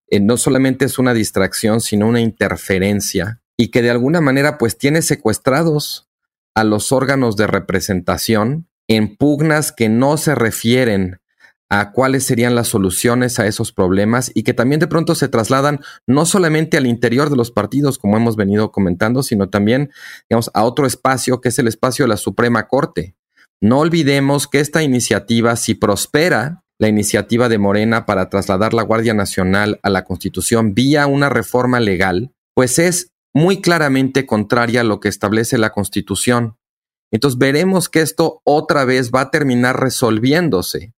eh, 0.09 0.21
no 0.21 0.37
solamente 0.37 0.85
es 0.85 0.99
una 0.99 1.15
distracción, 1.15 1.81
sino 1.81 2.07
una 2.07 2.21
interferencia 2.21 3.41
y 3.57 3.69
que 3.69 3.83
de 3.83 3.91
alguna 3.91 4.21
manera 4.21 4.59
pues 4.59 4.77
tiene 4.77 5.03
secuestrados 5.03 6.09
a 6.55 6.65
los 6.65 6.93
órganos 6.93 7.37
de 7.37 7.47
representación 7.47 8.69
en 8.89 9.17
pugnas 9.17 9.73
que 9.73 9.89
no 9.89 10.17
se 10.17 10.35
refieren 10.35 11.21
a 11.71 11.93
cuáles 11.93 12.25
serían 12.25 12.55
las 12.55 12.69
soluciones 12.69 13.39
a 13.39 13.47
esos 13.47 13.73
problemas 13.73 14.31
y 14.35 14.43
que 14.43 14.53
también 14.53 14.79
de 14.79 14.87
pronto 14.87 15.15
se 15.15 15.29
trasladan 15.29 15.81
no 16.07 16.27
solamente 16.27 16.77
al 16.77 16.87
interior 16.87 17.31
de 17.31 17.37
los 17.37 17.51
partidos, 17.51 17.97
como 17.97 18.19
hemos 18.19 18.37
venido 18.37 18.71
comentando, 18.71 19.23
sino 19.23 19.49
también, 19.49 19.91
digamos, 20.29 20.51
a 20.53 20.65
otro 20.65 20.87
espacio 20.87 21.41
que 21.41 21.49
es 21.49 21.59
el 21.59 21.69
espacio 21.69 22.05
de 22.05 22.11
la 22.11 22.19
Suprema 22.19 22.69
Corte. 22.69 23.15
No 23.63 23.79
olvidemos 23.79 24.49
que 24.49 24.61
esta 24.61 24.83
iniciativa, 24.83 25.57
si 25.57 25.75
prospera, 25.75 26.63
la 26.79 26.89
iniciativa 26.89 27.49
de 27.49 27.59
Morena 27.59 28.05
para 28.05 28.29
trasladar 28.29 28.75
la 28.75 28.83
Guardia 28.83 29.15
Nacional 29.15 29.81
a 29.83 29.89
la 29.89 30.05
Constitución 30.05 30.75
vía 30.75 31.07
una 31.07 31.31
reforma 31.31 31.81
legal, 31.81 32.33
pues 32.55 32.79
es 32.79 33.12
muy 33.35 33.61
claramente 33.61 34.27
contraria 34.27 34.83
a 34.83 34.85
lo 34.85 35.01
que 35.01 35.09
establece 35.09 35.59
la 35.59 35.71
Constitución. 35.71 36.57
Entonces 37.11 37.39
veremos 37.39 37.89
que 37.89 38.01
esto 38.01 38.41
otra 38.45 38.85
vez 38.85 39.11
va 39.11 39.23
a 39.23 39.31
terminar 39.31 39.81
resolviéndose 39.81 40.95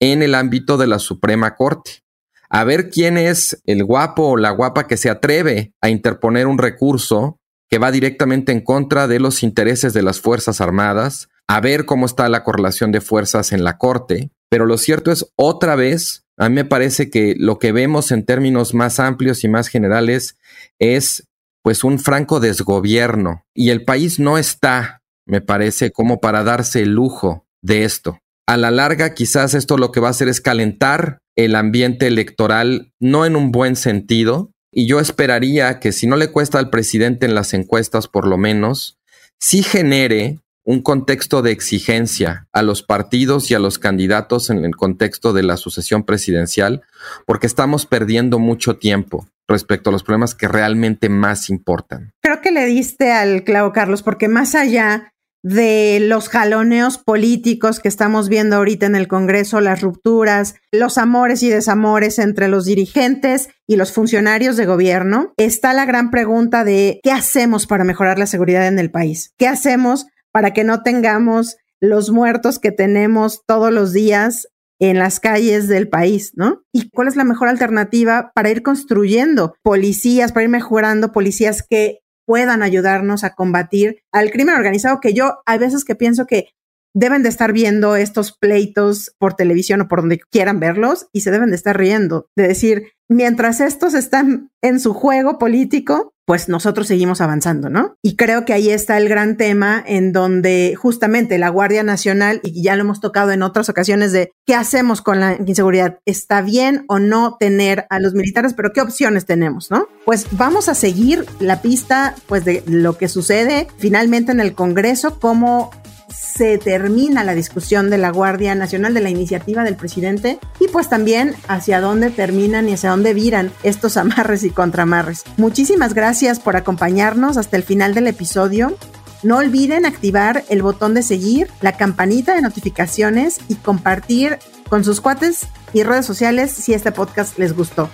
en 0.00 0.22
el 0.22 0.34
ámbito 0.34 0.76
de 0.76 0.86
la 0.86 0.98
Suprema 0.98 1.56
Corte. 1.56 2.02
A 2.50 2.64
ver 2.64 2.90
quién 2.90 3.18
es 3.18 3.60
el 3.66 3.84
guapo 3.84 4.28
o 4.28 4.36
la 4.36 4.50
guapa 4.50 4.86
que 4.86 4.96
se 4.96 5.10
atreve 5.10 5.74
a 5.80 5.90
interponer 5.90 6.46
un 6.46 6.58
recurso 6.58 7.38
que 7.68 7.78
va 7.78 7.90
directamente 7.90 8.52
en 8.52 8.62
contra 8.62 9.06
de 9.06 9.20
los 9.20 9.42
intereses 9.42 9.92
de 9.92 10.02
las 10.02 10.20
Fuerzas 10.20 10.60
Armadas, 10.60 11.28
a 11.46 11.60
ver 11.60 11.84
cómo 11.84 12.06
está 12.06 12.28
la 12.28 12.42
correlación 12.42 12.92
de 12.92 13.02
fuerzas 13.02 13.52
en 13.52 13.64
la 13.64 13.76
Corte. 13.76 14.30
Pero 14.48 14.64
lo 14.64 14.78
cierto 14.78 15.12
es, 15.12 15.30
otra 15.36 15.76
vez, 15.76 16.24
a 16.38 16.48
mí 16.48 16.54
me 16.54 16.64
parece 16.64 17.10
que 17.10 17.34
lo 17.38 17.58
que 17.58 17.72
vemos 17.72 18.10
en 18.10 18.24
términos 18.24 18.72
más 18.72 18.98
amplios 19.00 19.44
y 19.44 19.48
más 19.48 19.68
generales 19.68 20.38
es 20.78 21.27
pues 21.68 21.84
un 21.84 21.98
franco 21.98 22.40
desgobierno 22.40 23.44
y 23.54 23.68
el 23.68 23.84
país 23.84 24.18
no 24.18 24.38
está, 24.38 25.02
me 25.26 25.42
parece, 25.42 25.90
como 25.90 26.18
para 26.18 26.42
darse 26.42 26.80
el 26.80 26.94
lujo 26.94 27.46
de 27.60 27.84
esto. 27.84 28.20
A 28.46 28.56
la 28.56 28.70
larga, 28.70 29.12
quizás 29.12 29.52
esto 29.52 29.76
lo 29.76 29.92
que 29.92 30.00
va 30.00 30.08
a 30.08 30.12
hacer 30.12 30.28
es 30.28 30.40
calentar 30.40 31.18
el 31.36 31.54
ambiente 31.54 32.06
electoral, 32.06 32.94
no 33.00 33.26
en 33.26 33.36
un 33.36 33.52
buen 33.52 33.76
sentido, 33.76 34.50
y 34.72 34.86
yo 34.86 34.98
esperaría 34.98 35.78
que 35.78 35.92
si 35.92 36.06
no 36.06 36.16
le 36.16 36.32
cuesta 36.32 36.58
al 36.58 36.70
presidente 36.70 37.26
en 37.26 37.34
las 37.34 37.52
encuestas, 37.52 38.08
por 38.08 38.26
lo 38.26 38.38
menos, 38.38 38.96
sí 39.38 39.62
genere 39.62 40.38
un 40.68 40.82
contexto 40.82 41.40
de 41.40 41.50
exigencia 41.50 42.46
a 42.52 42.60
los 42.60 42.82
partidos 42.82 43.50
y 43.50 43.54
a 43.54 43.58
los 43.58 43.78
candidatos 43.78 44.50
en 44.50 44.66
el 44.66 44.76
contexto 44.76 45.32
de 45.32 45.42
la 45.42 45.56
sucesión 45.56 46.04
presidencial, 46.04 46.82
porque 47.24 47.46
estamos 47.46 47.86
perdiendo 47.86 48.38
mucho 48.38 48.76
tiempo 48.76 49.26
respecto 49.48 49.88
a 49.88 49.94
los 49.94 50.02
problemas 50.02 50.34
que 50.34 50.46
realmente 50.46 51.08
más 51.08 51.48
importan. 51.48 52.12
Creo 52.20 52.42
que 52.42 52.52
le 52.52 52.66
diste 52.66 53.12
al 53.12 53.44
clavo, 53.44 53.72
Carlos, 53.72 54.02
porque 54.02 54.28
más 54.28 54.54
allá 54.54 55.14
de 55.42 56.00
los 56.02 56.28
jaloneos 56.28 56.98
políticos 56.98 57.80
que 57.80 57.88
estamos 57.88 58.28
viendo 58.28 58.56
ahorita 58.56 58.84
en 58.84 58.96
el 58.96 59.08
Congreso, 59.08 59.62
las 59.62 59.80
rupturas, 59.80 60.56
los 60.70 60.98
amores 60.98 61.42
y 61.42 61.48
desamores 61.48 62.18
entre 62.18 62.48
los 62.48 62.66
dirigentes 62.66 63.48
y 63.66 63.76
los 63.76 63.92
funcionarios 63.92 64.58
de 64.58 64.66
gobierno, 64.66 65.32
está 65.38 65.72
la 65.72 65.86
gran 65.86 66.10
pregunta 66.10 66.62
de 66.64 67.00
qué 67.02 67.12
hacemos 67.12 67.66
para 67.66 67.84
mejorar 67.84 68.18
la 68.18 68.26
seguridad 68.26 68.66
en 68.66 68.78
el 68.78 68.90
país, 68.90 69.32
qué 69.38 69.48
hacemos 69.48 70.08
para 70.32 70.52
que 70.52 70.64
no 70.64 70.82
tengamos 70.82 71.56
los 71.80 72.10
muertos 72.10 72.58
que 72.58 72.72
tenemos 72.72 73.42
todos 73.46 73.72
los 73.72 73.92
días 73.92 74.48
en 74.80 74.98
las 74.98 75.20
calles 75.20 75.68
del 75.68 75.88
país, 75.88 76.32
¿no? 76.34 76.62
¿Y 76.72 76.88
cuál 76.90 77.08
es 77.08 77.16
la 77.16 77.24
mejor 77.24 77.48
alternativa 77.48 78.30
para 78.34 78.50
ir 78.50 78.62
construyendo 78.62 79.54
policías, 79.62 80.32
para 80.32 80.44
ir 80.44 80.50
mejorando 80.50 81.12
policías 81.12 81.64
que 81.68 82.00
puedan 82.26 82.62
ayudarnos 82.62 83.24
a 83.24 83.34
combatir 83.34 84.02
al 84.12 84.30
crimen 84.30 84.54
organizado, 84.54 85.00
que 85.00 85.14
yo 85.14 85.38
hay 85.46 85.58
veces 85.58 85.84
que 85.84 85.94
pienso 85.94 86.26
que 86.26 86.50
deben 86.94 87.22
de 87.22 87.28
estar 87.28 87.52
viendo 87.52 87.96
estos 87.96 88.36
pleitos 88.36 89.14
por 89.18 89.34
televisión 89.34 89.80
o 89.80 89.88
por 89.88 90.00
donde 90.00 90.20
quieran 90.30 90.60
verlos 90.60 91.08
y 91.12 91.22
se 91.22 91.30
deben 91.30 91.50
de 91.50 91.56
estar 91.56 91.76
riendo, 91.76 92.28
de 92.36 92.48
decir, 92.48 92.92
mientras 93.08 93.60
estos 93.60 93.94
están 93.94 94.50
en 94.62 94.80
su 94.80 94.94
juego 94.94 95.38
político, 95.38 96.14
pues 96.28 96.50
nosotros 96.50 96.86
seguimos 96.86 97.22
avanzando, 97.22 97.70
¿no? 97.70 97.96
Y 98.02 98.14
creo 98.14 98.44
que 98.44 98.52
ahí 98.52 98.68
está 98.68 98.98
el 98.98 99.08
gran 99.08 99.38
tema 99.38 99.82
en 99.86 100.12
donde 100.12 100.74
justamente 100.76 101.38
la 101.38 101.48
Guardia 101.48 101.82
Nacional, 101.82 102.42
y 102.44 102.62
ya 102.62 102.76
lo 102.76 102.82
hemos 102.82 103.00
tocado 103.00 103.32
en 103.32 103.42
otras 103.42 103.70
ocasiones, 103.70 104.12
de 104.12 104.32
qué 104.44 104.54
hacemos 104.54 105.00
con 105.00 105.20
la 105.20 105.36
inseguridad, 105.36 106.00
¿está 106.04 106.42
bien 106.42 106.84
o 106.86 106.98
no 106.98 107.38
tener 107.40 107.86
a 107.88 107.98
los 107.98 108.12
militares, 108.12 108.52
pero 108.52 108.74
qué 108.74 108.82
opciones 108.82 109.24
tenemos, 109.24 109.70
¿no? 109.70 109.88
Pues 110.04 110.26
vamos 110.32 110.68
a 110.68 110.74
seguir 110.74 111.24
la 111.40 111.62
pista, 111.62 112.14
pues 112.26 112.44
de 112.44 112.62
lo 112.66 112.98
que 112.98 113.08
sucede 113.08 113.66
finalmente 113.78 114.30
en 114.30 114.40
el 114.40 114.52
Congreso, 114.52 115.18
cómo 115.20 115.70
se 116.08 116.58
termina 116.58 117.24
la 117.24 117.34
discusión 117.34 117.90
de 117.90 117.98
la 117.98 118.10
Guardia 118.10 118.54
Nacional, 118.54 118.94
de 118.94 119.00
la 119.00 119.10
iniciativa 119.10 119.64
del 119.64 119.76
presidente, 119.76 120.38
y 120.60 120.68
pues 120.68 120.88
también 120.88 121.34
hacia 121.48 121.80
dónde 121.80 122.10
terminan 122.10 122.68
y 122.68 122.74
hacia 122.74 122.90
dónde 122.90 123.14
viran 123.14 123.52
estos 123.62 123.96
amarres 123.98 124.44
y 124.44 124.50
contramarres. 124.50 125.24
Muchísimas 125.36 125.94
gracias 125.94 126.40
por 126.40 126.56
acompañarnos 126.56 127.36
hasta 127.36 127.56
el 127.56 127.62
final 127.62 127.94
del 127.94 128.06
episodio. 128.06 128.76
No 129.22 129.38
olviden 129.38 129.84
activar 129.84 130.44
el 130.48 130.62
botón 130.62 130.94
de 130.94 131.02
seguir, 131.02 131.48
la 131.60 131.76
campanita 131.76 132.34
de 132.34 132.42
notificaciones 132.42 133.40
y 133.48 133.56
compartir 133.56 134.38
con 134.68 134.84
sus 134.84 135.00
cuates 135.00 135.46
y 135.72 135.82
redes 135.82 136.06
sociales 136.06 136.52
si 136.52 136.72
este 136.72 136.92
podcast 136.92 137.38
les 137.38 137.54
gustó. 137.56 137.90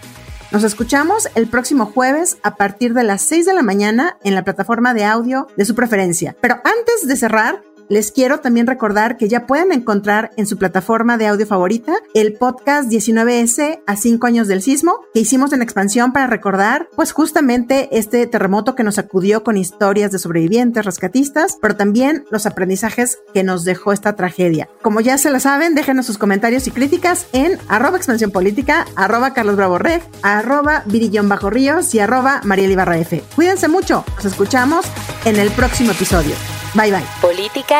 Nos 0.54 0.62
escuchamos 0.62 1.28
el 1.34 1.48
próximo 1.48 1.86
jueves 1.86 2.36
a 2.42 2.54
partir 2.54 2.94
de 2.94 3.02
las 3.02 3.22
6 3.22 3.46
de 3.46 3.54
la 3.54 3.62
mañana 3.62 4.18
en 4.22 4.34
la 4.34 4.44
plataforma 4.44 4.94
de 4.94 5.04
audio 5.04 5.48
de 5.56 5.64
su 5.64 5.74
preferencia. 5.74 6.36
Pero 6.40 6.56
antes 6.56 7.08
de 7.08 7.16
cerrar, 7.16 7.60
les 7.88 8.12
quiero 8.12 8.40
también 8.40 8.66
recordar 8.66 9.16
que 9.16 9.28
ya 9.28 9.46
pueden 9.46 9.72
encontrar 9.72 10.30
en 10.36 10.46
su 10.46 10.58
plataforma 10.58 11.18
de 11.18 11.26
audio 11.26 11.46
favorita 11.46 11.94
el 12.14 12.34
podcast 12.34 12.90
19S 12.90 13.80
a 13.86 13.96
5 13.96 14.26
años 14.26 14.48
del 14.48 14.62
sismo 14.62 15.00
que 15.12 15.20
hicimos 15.20 15.52
en 15.52 15.62
expansión 15.62 16.12
para 16.12 16.26
recordar 16.26 16.88
pues 16.96 17.12
justamente 17.12 17.88
este 17.98 18.26
terremoto 18.26 18.74
que 18.74 18.84
nos 18.84 18.98
acudió 18.98 19.44
con 19.44 19.56
historias 19.56 20.12
de 20.12 20.18
sobrevivientes, 20.18 20.84
rescatistas, 20.84 21.58
pero 21.60 21.76
también 21.76 22.24
los 22.30 22.46
aprendizajes 22.46 23.18
que 23.32 23.42
nos 23.42 23.64
dejó 23.64 23.92
esta 23.92 24.16
tragedia. 24.16 24.68
Como 24.82 25.00
ya 25.00 25.18
se 25.18 25.30
lo 25.30 25.40
saben, 25.40 25.74
déjenos 25.74 26.06
sus 26.06 26.18
comentarios 26.18 26.66
y 26.66 26.70
críticas 26.70 27.26
en 27.32 27.58
arroba 27.68 27.96
expansión 27.96 28.30
política, 28.30 28.86
arroba 28.96 29.34
Carlos 29.34 29.56
Bravo 29.56 29.78
arroba 30.22 30.82
Virillón 30.86 31.28
Bajo 31.28 31.50
Ríos 31.50 31.94
y 31.94 31.98
arroba 31.98 32.40
Mariel 32.44 32.78
F. 32.78 33.22
Cuídense 33.34 33.68
mucho, 33.68 34.04
nos 34.16 34.24
escuchamos 34.24 34.86
en 35.24 35.36
el 35.36 35.50
próximo 35.50 35.92
episodio. 35.92 36.34
Bye 36.74 36.90
bye. 36.90 37.04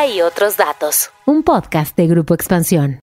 Y 0.03 0.21
otros 0.23 0.57
datos. 0.57 1.11
Un 1.25 1.43
podcast 1.45 1.97
de 1.97 2.07
Grupo 2.09 2.35
Expansión. 2.35 3.01